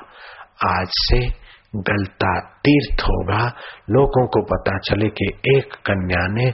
[0.68, 3.48] आज से गलता तीर्थ होगा।
[3.90, 6.50] लोगों को पता चले कि एक कन्या ने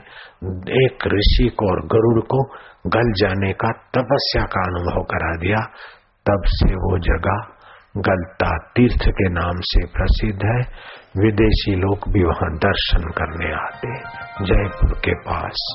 [0.86, 2.44] एक ऋषि को और गरुड़ को
[2.86, 5.66] गल जाने का तपस्या का अनुभव करा दिया।
[6.26, 7.54] तब से वो जगह
[7.96, 13.88] गलता तीर्थ के नाम से प्रसिद्ध है। विदेशी लोग भी वहाँ दर्शन करने आते
[14.44, 15.66] जयपुर के पास।